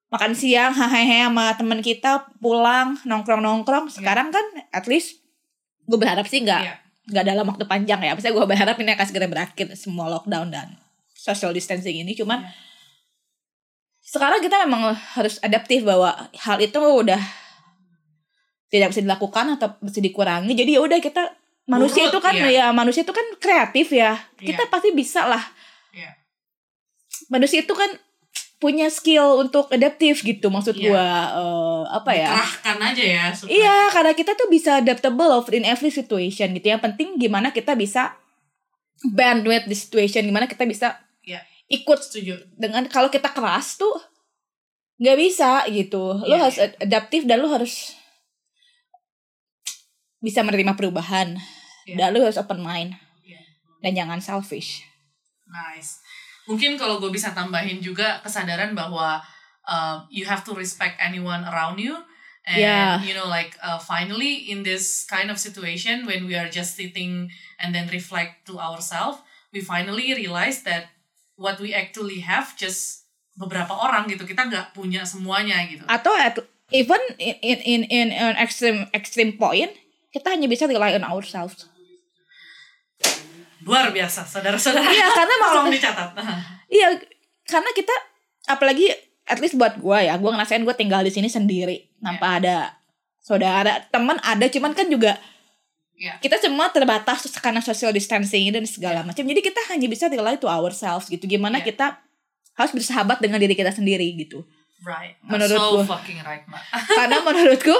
makan 0.06 0.32
siang 0.38 0.70
hahehe 0.70 1.26
sama 1.26 1.50
temen 1.58 1.82
kita 1.82 2.30
pulang 2.38 2.94
nongkrong 3.02 3.42
nongkrong 3.42 3.90
sekarang 3.90 4.30
kan 4.30 4.46
at 4.70 4.86
least 4.86 5.18
gue 5.90 5.98
berharap 5.98 6.22
sih 6.30 6.46
nggak 6.46 6.62
Iya. 6.62 6.74
nggak 7.10 7.24
dalam 7.26 7.46
waktu 7.50 7.66
panjang 7.66 7.98
ya 7.98 8.14
misalnya 8.14 8.38
gue 8.38 8.46
berharap 8.46 8.78
ini 8.78 8.94
akan 8.94 9.06
segera 9.10 9.26
berakhir 9.26 9.66
semua 9.74 10.06
lockdown 10.06 10.54
dan 10.54 10.78
social 11.18 11.50
distancing 11.50 11.98
ini 11.98 12.14
cuman 12.14 12.46
Iya. 12.46 12.50
sekarang 14.06 14.38
kita 14.38 14.62
memang 14.70 14.94
harus 15.18 15.42
adaptif 15.42 15.82
bahwa 15.82 16.14
hal 16.30 16.62
itu 16.62 16.78
udah 16.78 17.18
tidak 18.70 18.94
bisa 18.94 19.02
dilakukan 19.02 19.58
atau 19.58 19.74
bisa 19.82 19.98
dikurangi 19.98 20.54
jadi 20.54 20.78
ya 20.78 20.80
udah 20.86 20.98
kita 21.02 21.22
manusia 21.66 22.06
Nurut, 22.06 22.14
itu 22.14 22.18
kan 22.22 22.34
iya. 22.38 22.46
ya 22.46 22.66
manusia 22.70 23.02
itu 23.02 23.10
kan 23.10 23.26
kreatif 23.42 23.90
ya 23.90 24.14
Iya. 24.38 24.54
kita 24.54 24.70
pasti 24.70 24.94
bisa 24.94 25.26
lah 25.26 25.42
Iya. 25.42 25.55
Manusia 27.26 27.60
itu 27.60 27.72
kan 27.72 27.88
punya 28.56 28.88
skill 28.88 29.36
untuk 29.38 29.68
adaptif 29.68 30.20
gitu 30.20 30.48
maksud 30.48 30.72
Iya. 30.74 30.84
gua 30.86 31.06
eh, 31.34 31.82
apa 31.92 32.10
ya 32.10 32.30
Kerahkan 32.32 32.78
aja 32.82 33.04
ya. 33.06 33.24
supaya- 33.30 33.52
Iya, 33.52 33.76
karena 33.90 34.12
kita 34.12 34.32
tuh 34.32 34.48
bisa 34.48 34.70
adaptable 34.76 35.28
of 35.30 35.48
in 35.50 35.62
every 35.62 35.90
situation 35.90 36.50
gitu. 36.50 36.66
Yang 36.66 36.82
penting 36.82 37.16
gimana 37.16 37.50
kita 37.50 37.72
bisa 37.74 38.16
band 39.06 39.44
with 39.44 39.64
the 39.64 39.76
situation, 39.76 40.24
gimana 40.24 40.44
kita 40.44 40.64
bisa 40.64 40.96
Iya. 41.20 41.44
ikut 41.68 42.00
Setuju. 42.00 42.56
dengan 42.56 42.86
kalau 42.86 43.06
kita 43.06 43.28
keras 43.28 43.76
tuh 43.76 43.92
nggak 44.96 45.18
bisa 45.18 45.68
gitu. 45.68 46.16
Lo 46.16 46.24
Iya, 46.26 46.40
harus 46.42 46.56
ad- 46.58 46.80
adaptif 46.80 47.24
dan 47.24 47.38
lo 47.38 47.48
harus 47.50 47.92
bisa 50.18 50.40
menerima 50.40 50.72
perubahan. 50.74 51.36
Iya. 51.84 51.94
Dan 51.94 52.08
lo 52.10 52.24
harus 52.24 52.40
open 52.40 52.58
mind 52.58 52.96
Iya. 53.22 53.40
dan 53.80 53.92
jangan 53.94 54.18
selfish. 54.18 54.80
Nice. 55.44 56.00
Mungkin 56.46 56.78
kalau 56.78 57.02
gue 57.02 57.10
bisa 57.10 57.34
tambahin 57.34 57.82
juga 57.82 58.22
kesadaran 58.22 58.72
bahwa 58.72 59.18
um, 59.66 60.06
you 60.08 60.24
have 60.26 60.46
to 60.46 60.54
respect 60.54 60.96
anyone 61.02 61.42
around 61.46 61.78
you. 61.82 61.98
And 62.46 62.62
Yeah. 62.62 63.02
you 63.02 63.10
know, 63.18 63.26
like 63.26 63.58
uh, 63.58 63.82
finally 63.82 64.46
in 64.46 64.62
this 64.62 65.02
kind 65.02 65.34
of 65.34 65.38
situation 65.42 66.06
when 66.06 66.30
we 66.30 66.38
are 66.38 66.46
just 66.46 66.78
sitting 66.78 67.26
and 67.58 67.74
then 67.74 67.90
reflect 67.90 68.46
to 68.46 68.62
ourselves, 68.62 69.18
we 69.50 69.58
finally 69.58 70.14
realize 70.14 70.62
that 70.62 70.94
what 71.34 71.58
we 71.58 71.74
actually 71.74 72.22
have 72.22 72.54
just 72.54 73.10
beberapa 73.34 73.74
orang 73.74 74.06
gitu. 74.06 74.22
Kita 74.22 74.46
nggak 74.46 74.78
punya 74.78 75.02
semuanya 75.02 75.58
gitu. 75.66 75.82
Atau 75.90 76.14
at, 76.14 76.38
even 76.70 77.02
in 77.18 77.34
in 77.42 77.58
in, 77.66 77.80
in 77.90 78.08
an 78.14 78.38
extreme 78.38 78.86
extreme 78.94 79.34
point, 79.34 79.74
kita 80.14 80.30
hanya 80.30 80.46
bisa 80.46 80.70
rely 80.70 80.94
on 80.94 81.02
ourselves. 81.02 81.66
Luar 83.66 83.90
biasa, 83.90 84.22
saudara-saudara. 84.22 84.86
Iya, 84.86 85.06
karena 85.10 85.34
maksudnya- 85.42 85.74
dicatat. 85.74 86.08
Iya, 86.70 86.88
karena 87.44 87.70
kita 87.74 87.94
apalagi 88.46 88.86
at 89.26 89.42
least 89.42 89.58
buat 89.58 89.74
gue 89.76 89.98
ya, 90.00 90.14
gue 90.14 90.30
ngerasain 90.30 90.62
gue 90.62 90.76
tinggal 90.78 91.02
di 91.02 91.10
sini 91.10 91.26
sendiri 91.26 91.90
tanpa 91.98 92.38
ada 92.38 92.78
saudara, 93.18 93.82
teman 93.90 94.22
ada, 94.22 94.46
cuman 94.46 94.70
kan 94.70 94.86
juga 94.86 95.18
Iya. 95.96 96.20
kita 96.20 96.36
semua 96.38 96.68
terbatas 96.68 97.24
karena 97.40 97.58
social 97.58 97.88
distancing 97.90 98.52
dan 98.52 98.62
segala 98.68 99.00
macam. 99.00 99.24
Jadi 99.24 99.40
kita 99.40 99.58
hanya 99.72 99.88
bisa 99.88 100.06
rely 100.06 100.36
to 100.36 100.46
ourselves 100.46 101.08
gitu. 101.08 101.24
Gimana 101.24 101.58
Iya. 101.58 101.72
kita 101.72 101.86
harus 102.54 102.70
bersahabat 102.70 103.18
dengan 103.18 103.40
diri 103.40 103.56
kita 103.56 103.72
sendiri 103.72 104.04
gitu. 104.14 104.44
Right. 104.84 105.16
Menurutku. 105.24 105.82
So 105.82 105.88
fucking 105.88 106.20
right. 106.20 106.44
Karena 107.00 107.24
menurutku 107.24 107.72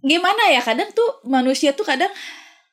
gimana 0.00 0.48
ya 0.48 0.60
kadang 0.60 0.88
tuh 0.92 1.20
manusia 1.24 1.76
tuh 1.76 1.84
kadang 1.84 2.08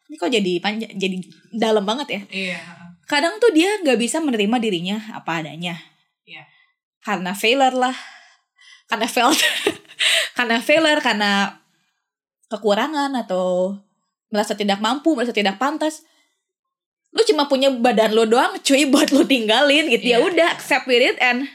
ini 0.07 0.15
kok 0.15 0.31
jadi 0.31 0.53
panjang 0.59 0.91
jadi 0.95 1.17
dalam 1.51 1.83
banget 1.83 2.07
ya. 2.09 2.21
Iya. 2.29 2.59
kadang 3.03 3.39
tuh 3.39 3.55
dia 3.55 3.79
nggak 3.83 3.95
bisa 3.95 4.19
menerima 4.19 4.57
dirinya 4.59 4.97
apa 5.15 5.39
adanya. 5.39 5.79
Iya. 6.27 6.43
Karena 6.99 7.31
failure 7.31 7.71
lah. 7.71 7.95
Karena 8.87 9.07
failed. 9.07 9.39
karena 10.37 10.59
failure, 10.59 10.99
karena 10.99 11.55
kekurangan 12.47 13.15
atau 13.15 13.75
merasa 14.27 14.59
tidak 14.59 14.83
mampu, 14.83 15.15
merasa 15.15 15.31
tidak 15.31 15.55
pantas. 15.55 16.03
Lu 17.15 17.23
cuma 17.23 17.47
punya 17.47 17.71
badan 17.71 18.11
lu 18.11 18.27
doang 18.27 18.59
cuy 18.59 18.83
buat 18.91 19.07
lu 19.15 19.23
tinggalin 19.23 19.87
gitu. 19.87 20.03
Ya 20.03 20.19
Iya. 20.19 20.27
udah 20.27 20.47
accept 20.51 20.83
with 20.83 20.99
it 20.99 21.15
and 21.23 21.47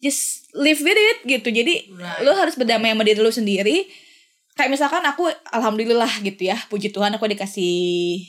just 0.00 0.48
live 0.52 0.80
with 0.80 0.96
it 0.96 1.18
gitu. 1.24 1.48
Jadi 1.48 1.92
Right. 1.92 2.24
lu 2.24 2.32
harus 2.32 2.56
berdamai 2.56 2.92
sama 2.92 3.04
diri 3.04 3.20
lu 3.20 3.28
sendiri. 3.28 3.84
Kayak 4.56 4.72
misalkan 4.72 5.04
aku 5.04 5.28
alhamdulillah 5.52 6.08
gitu 6.24 6.48
ya, 6.48 6.56
puji 6.72 6.88
Tuhan 6.88 7.12
aku 7.12 7.28
dikasih 7.28 8.24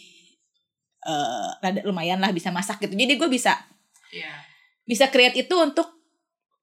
rada 1.63 1.80
lumayan 1.88 2.20
lah 2.20 2.36
bisa 2.36 2.52
masak 2.52 2.84
gitu. 2.84 2.92
Jadi 2.92 3.16
gue 3.16 3.30
bisa 3.32 3.56
Iya. 4.12 4.44
bisa 4.84 5.08
create 5.08 5.40
itu 5.40 5.56
untuk 5.56 5.88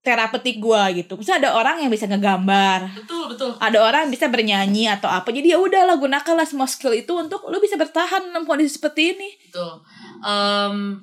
terapeutik 0.05 0.61
gue 0.61 0.83
gitu. 1.00 1.16
Misalnya 1.16 1.48
ada 1.48 1.50
orang 1.57 1.81
yang 1.81 1.88
bisa 1.88 2.05
ngegambar, 2.05 2.92
Betul, 2.92 3.33
betul. 3.33 3.50
ada 3.57 3.79
orang 3.81 4.05
yang 4.05 4.12
bisa 4.12 4.29
bernyanyi 4.29 4.85
atau 4.92 5.09
apa. 5.09 5.33
Jadi 5.33 5.48
ya 5.48 5.57
udahlah 5.57 5.96
gunakanlah 5.96 6.44
semua 6.44 6.68
skill 6.68 6.92
itu 6.92 7.16
untuk 7.16 7.48
lu 7.48 7.57
bisa 7.57 7.81
bertahan 7.81 8.20
dalam 8.29 8.44
kondisi 8.44 8.77
seperti 8.77 9.16
ini. 9.16 9.29
Betul. 9.48 9.81
Um, 10.20 11.00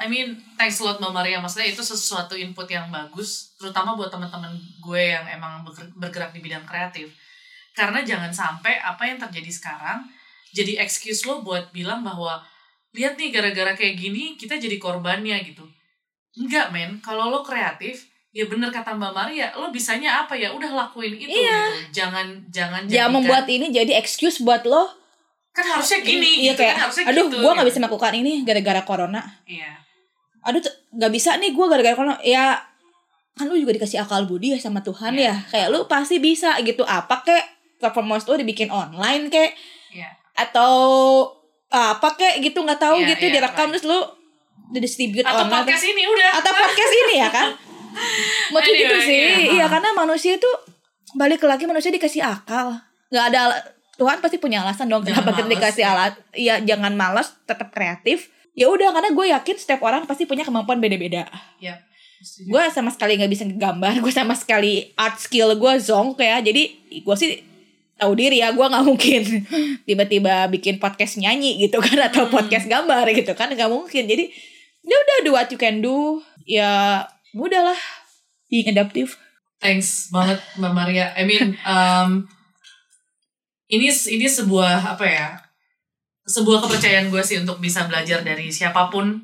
I 0.00 0.08
mean, 0.08 0.40
thanks 0.56 0.80
a 0.80 0.88
lot 0.88 0.96
Mbak 0.96 1.12
Maria. 1.12 1.44
Maksudnya 1.44 1.68
itu 1.68 1.84
sesuatu 1.84 2.32
input 2.36 2.64
yang 2.68 2.88
bagus, 2.88 3.52
terutama 3.60 3.92
buat 3.96 4.08
teman-teman 4.08 4.52
gue 4.80 5.02
yang 5.12 5.28
emang 5.28 5.60
berger- 5.64 5.92
bergerak 5.92 6.32
di 6.32 6.40
bidang 6.40 6.64
kreatif. 6.64 7.12
Karena 7.76 8.00
jangan 8.00 8.32
sampai 8.32 8.80
apa 8.80 9.04
yang 9.04 9.20
terjadi 9.20 9.52
sekarang 9.52 10.08
jadi 10.48 10.80
excuse 10.80 11.22
lo 11.22 11.40
buat 11.40 11.68
bilang 11.70 12.00
bahwa 12.00 12.40
lihat 12.90 13.14
nih 13.14 13.28
gara-gara 13.28 13.70
kayak 13.70 13.94
gini 13.94 14.34
kita 14.34 14.56
jadi 14.56 14.76
korbannya 14.76 15.36
gitu. 15.44 15.68
Enggak 16.34 16.68
men, 16.68 16.96
kalau 16.98 17.28
lo 17.28 17.40
kreatif 17.40 18.08
ya 18.30 18.44
bener 18.44 18.68
kata 18.68 18.92
Mbak 18.92 19.12
Maria, 19.12 19.48
lo 19.52 19.68
bisanya 19.68 20.20
apa 20.20 20.32
ya? 20.32 20.48
Udah 20.48 20.68
lakuin 20.70 21.12
itu 21.14 21.28
Iya. 21.30 21.60
gitu. 21.84 22.00
Jangan 22.00 22.26
jangan 22.46 22.82
Jangan 22.84 22.88
jadikan- 22.88 23.12
membuat 23.14 23.44
ini 23.46 23.66
jadi 23.70 23.92
excuse 23.94 24.40
buat 24.40 24.64
lo. 24.64 24.88
kan 25.52 25.64
harusnya 25.66 26.04
gini 26.04 26.44
iya 26.44 26.52
gitu 26.52 26.60
kayak, 26.60 26.76
kan 26.76 26.82
harusnya 26.84 27.04
aduh 27.08 27.26
gitu. 27.26 27.40
gue 27.40 27.48
nggak 27.50 27.64
bisa 27.64 27.78
melakukan 27.80 28.12
ini 28.14 28.32
gara-gara 28.44 28.82
corona. 28.82 29.24
Iya. 29.48 29.72
Aduh 30.42 30.60
nggak 30.92 31.08
bisa 31.10 31.36
nih 31.36 31.48
gue 31.50 31.64
gara-gara 31.66 31.96
corona. 31.96 32.20
Ya 32.20 32.60
kan 33.32 33.48
lu 33.48 33.56
juga 33.56 33.72
dikasih 33.72 33.96
akal 33.98 34.24
budi 34.24 34.52
ya 34.52 34.60
sama 34.60 34.80
Tuhan 34.80 35.16
Iya. 35.16 35.32
ya. 35.32 35.34
Kayak 35.48 35.68
lu 35.72 35.80
pasti 35.86 36.20
bisa 36.20 36.60
gitu. 36.60 36.84
Apa 36.84 37.24
kek 37.24 37.55
performance 37.76 38.24
lu 38.24 38.34
dibikin 38.34 38.68
online 38.68 39.28
kek 39.28 39.52
Iya. 39.88 40.10
atau 40.34 40.72
apa 41.68 42.08
kek 42.14 42.40
gitu 42.40 42.60
nggak 42.60 42.78
tahu 42.78 42.98
Iya, 42.98 43.08
gitu 43.12 43.24
iya, 43.26 43.34
direkam 43.34 43.66
right. 43.66 43.72
terus 43.74 43.84
lu 43.84 43.98
didistribute 44.68 45.22
Atau 45.22 45.42
online 45.42 45.62
podcast 45.62 45.84
ini 45.84 46.02
udah. 46.04 46.30
atau 46.34 46.52
podcast 46.52 46.92
ini 46.96 47.14
ya 47.16 47.28
kan 47.28 47.48
Maksudnya 48.52 48.76
gitu 48.78 48.94
Anyway, 48.94 49.06
sih 49.06 49.16
iya. 49.16 49.50
iya 49.54 49.66
karena 49.66 49.90
manusia 49.92 50.32
itu 50.34 50.50
balik 51.14 51.40
lagi 51.40 51.64
manusia 51.64 51.88
dikasih 51.88 52.20
akal 52.20 52.76
nggak 53.08 53.26
ada 53.30 53.40
Tuhan 53.96 54.20
pasti 54.20 54.36
punya 54.36 54.60
alasan 54.60 54.86
dong 54.86 55.00
Jangan 55.00 55.22
kenapa 55.22 55.30
kita 55.34 55.48
dikasih 55.50 55.82
ya. 55.82 55.90
alat 55.90 56.14
iya 56.32 56.54
jangan 56.60 56.92
malas 56.92 57.32
tetap 57.42 57.70
kreatif 57.70 58.28
ya 58.52 58.66
udah 58.66 58.90
karena 58.90 59.10
gue 59.10 59.26
yakin 59.30 59.56
setiap 59.56 59.80
orang 59.80 60.04
pasti 60.04 60.24
punya 60.24 60.42
kemampuan 60.42 60.76
beda-beda 60.76 61.24
Iya. 61.56 61.80
gue 62.42 62.62
sama 62.68 62.88
sekali 62.88 63.16
nggak 63.16 63.30
bisa 63.30 63.44
gambar 63.46 63.96
gue 64.04 64.12
sama 64.12 64.32
sekali 64.32 64.92
art 64.94 65.16
skill 65.16 65.54
gue 65.54 65.72
zonk 65.78 66.18
ya 66.18 66.38
jadi 66.38 66.62
gue 66.98 67.16
sih 67.16 67.40
tahu 67.96 68.12
diri 68.12 68.44
ya 68.44 68.52
gue 68.52 68.66
nggak 68.66 68.84
mungkin 68.84 69.22
tiba-tiba 69.88 70.46
bikin 70.52 70.76
podcast 70.76 71.16
nyanyi 71.16 71.56
gitu 71.64 71.80
kan 71.80 71.96
atau 72.08 72.28
Hmm. 72.28 72.34
podcast 72.36 72.68
gambar 72.68 73.04
gitu 73.12 73.32
kan 73.32 73.48
nggak 73.48 73.68
mungkin 73.72 74.04
jadi 74.04 74.24
ya 74.86 74.96
udah 74.96 75.16
do 75.24 75.30
what 75.32 75.48
you 75.48 75.58
can 75.58 75.80
do 75.80 76.20
ya 76.44 77.02
udahlah 77.34 77.76
being 78.46 78.68
adaptive 78.68 79.16
Thanks 79.56 80.12
banget 80.12 80.36
Mbak 80.60 80.72
Maria. 80.76 81.16
I 81.16 81.24
mean, 81.24 81.56
um, 81.64 82.28
ini 83.66 83.88
ini 83.88 84.26
sebuah 84.28 84.84
apa 84.84 85.06
ya? 85.08 85.28
Sebuah 86.28 86.60
kepercayaan 86.68 87.08
gue 87.08 87.22
sih 87.24 87.40
untuk 87.40 87.56
bisa 87.56 87.88
belajar 87.88 88.20
dari 88.20 88.52
siapa 88.52 88.92
pun 88.92 89.16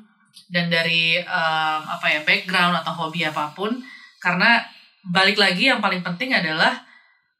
dan 0.49 0.73
dari 0.73 1.21
um, 1.21 1.81
apa 1.85 2.07
ya 2.09 2.19
background 2.25 2.81
atau 2.81 2.97
hobi 2.97 3.29
apa 3.29 3.53
pun. 3.53 3.77
Karena 4.17 4.57
balik 5.05 5.37
lagi 5.37 5.69
yang 5.69 5.77
paling 5.77 6.01
penting 6.01 6.33
adalah 6.33 6.81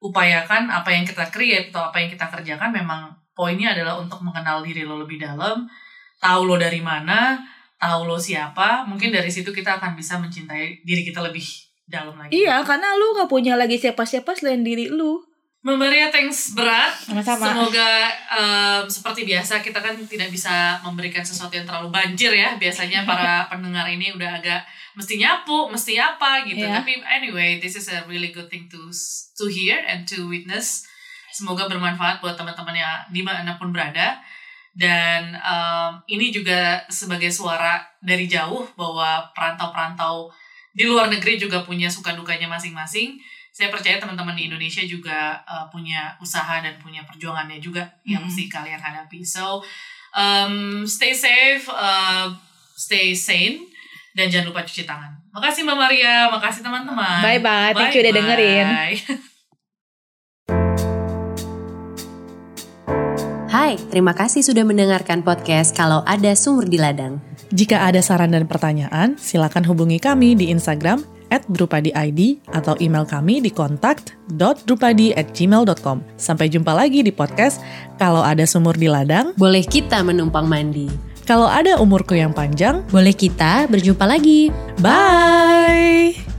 upayakan 0.04 0.68
apa 0.68 0.92
yang 0.92 1.08
kita 1.08 1.32
create 1.32 1.72
atau 1.72 1.88
apa 1.88 2.04
yang 2.04 2.12
kita 2.12 2.28
kerjakan 2.28 2.76
memang 2.76 3.16
poinnya 3.32 3.72
adalah 3.72 3.98
untuk 3.98 4.20
mengenal 4.20 4.60
diri 4.60 4.84
lo 4.84 5.00
lebih 5.00 5.24
dalam, 5.24 5.66
tahu 6.20 6.42
lo 6.44 6.60
dari 6.60 6.84
mana, 6.84 7.39
tahu 7.80 8.06
lo 8.06 8.20
siapa. 8.20 8.84
Mungkin 8.84 9.16
dari 9.16 9.32
situ 9.32 9.50
kita 9.56 9.80
akan 9.80 9.96
bisa 9.96 10.20
mencintai 10.20 10.84
diri 10.84 11.02
kita 11.08 11.24
lebih 11.24 11.44
dalam 11.84 12.16
lagi. 12.16 12.32
iya 12.32 12.63
karena 12.63 12.96
lu 12.96 13.12
nggak 13.12 13.28
punya 13.28 13.60
lagi 13.60 13.76
siapa-siapa 13.76 14.32
selain 14.39 14.63
diri 14.63 14.88
lu 14.88 15.20
Mbak 15.63 15.78
Maria 15.80 16.12
thanks 16.12 16.52
berat. 16.60 16.92
Sama-sama. 16.92 17.56
Semoga 17.56 18.12
em, 18.36 18.84
seperti 18.84 19.24
biasa 19.24 19.63
kita 19.63 19.80
kan 19.80 19.96
tidak 19.96 20.28
bisa 20.28 20.76
memberikan 20.84 21.24
sesuatu 21.24 21.56
yang 21.56 21.63
terlalu 21.63 21.88
banjir 21.88 22.36
ya. 22.36 22.60
Biasanya 22.60 23.08
para 23.08 23.44
pendengar 23.52 23.88
ini 23.88 24.12
udah 24.12 24.44
agak 24.44 24.60
mesti 24.93 25.17
nyapu, 25.17 25.70
mesti 25.70 25.97
apa 25.97 26.45
gitu. 26.45 26.63
Iya. 26.63 26.82
Tapi 26.82 27.01
anyway, 27.05 27.57
this 27.57 27.74
is 27.78 27.89
a 27.89 28.05
really 28.05 28.30
good 28.30 28.49
thing 28.49 28.70
to 28.70 28.89
to 29.38 29.45
hear 29.49 29.82
and 29.86 30.05
to 30.05 30.30
witness. 30.30 30.86
Semoga 31.34 31.65
bermanfaat 31.65 32.22
buat 32.22 32.38
teman-teman 32.38 32.78
yang 32.78 33.01
di 33.09 33.26
mana 33.26 33.57
pun 33.57 33.74
berada. 33.74 34.22
Dan 34.74 35.38
em, 35.38 35.91
ini 36.09 36.34
juga 36.34 36.82
sebagai 36.89 37.30
suara 37.30 37.82
dari 38.01 38.26
jauh 38.26 38.65
bahwa 38.74 39.30
perantau-perantau 39.38 40.34
di 40.74 40.89
luar 40.89 41.09
negeri 41.13 41.38
juga 41.38 41.61
punya 41.61 41.86
suka 41.86 42.18
dukanya 42.18 42.49
masing-masing 42.49 43.22
saya 43.53 43.70
percaya 43.70 44.01
teman-teman 44.01 44.34
di 44.34 44.49
Indonesia 44.49 44.82
juga 44.82 45.38
uh, 45.45 45.70
punya 45.70 46.18
usaha 46.18 46.57
dan 46.57 46.74
punya 46.82 47.05
perjuangannya 47.05 47.61
juga 47.61 47.86
yang 48.01 48.26
Hmm. 48.26 48.34
mesti 48.34 48.49
kalian 48.49 48.82
hadapi. 48.82 49.22
So, 49.22 49.61
um, 50.18 50.82
stay 50.89 51.13
safe, 51.13 51.70
uh, 51.70 52.34
stay 52.74 53.13
sane, 53.13 53.70
dan 54.14 54.30
jangan 54.30 54.53
lupa 54.53 54.61
cuci 54.61 54.86
tangan. 54.86 55.11
Makasih 55.34 55.66
Mbak 55.66 55.78
Maria, 55.78 56.30
makasih 56.30 56.61
teman-teman. 56.61 57.20
Bye-bye. 57.26 57.74
Thank 57.74 57.97
you 57.97 58.01
udah 58.05 58.14
dengerin. 58.14 58.66
Bye. 58.70 58.97
Hai, 63.53 63.78
terima 63.93 64.18
kasih 64.18 64.41
sudah 64.41 64.66
mendengarkan 64.66 65.22
podcast 65.22 65.78
Kalau 65.78 66.01
Ada 66.09 66.34
Sumur 66.34 66.66
di 66.66 66.82
Ladang. 66.82 67.22
Jika 67.53 67.86
ada 67.86 68.01
saran 68.01 68.34
dan 68.34 68.49
pertanyaan, 68.49 69.14
silakan 69.14 69.61
hubungi 69.70 70.01
kami 70.01 70.34
di 70.34 70.49
Instagram 70.49 71.05
at 71.30 71.45
drupadiid 71.49 72.41
atau 72.49 72.74
email 72.82 73.05
kami 73.05 73.45
di 73.45 73.53
kontak.drupadi 73.53 75.14
at 75.14 75.38
gmail.com. 75.38 76.01
Sampai 76.18 76.49
jumpa 76.49 76.74
lagi 76.74 77.05
di 77.05 77.14
podcast 77.14 77.61
Kalau 78.01 78.26
Ada 78.26 78.45
Sumur 78.49 78.74
di 78.74 78.89
Ladang. 78.89 79.38
Boleh 79.38 79.61
kita 79.66 80.01
menumpang 80.01 80.49
mandi. 80.49 81.12
Kalau 81.24 81.47
ada 81.47 81.80
umurku 81.80 82.19
yang 82.19 82.36
panjang, 82.36 82.84
Boleh 82.91 83.15
kita 83.15 83.71
berjumpa 83.71 84.03
lagi. 84.03 84.51
bye! 84.84 86.32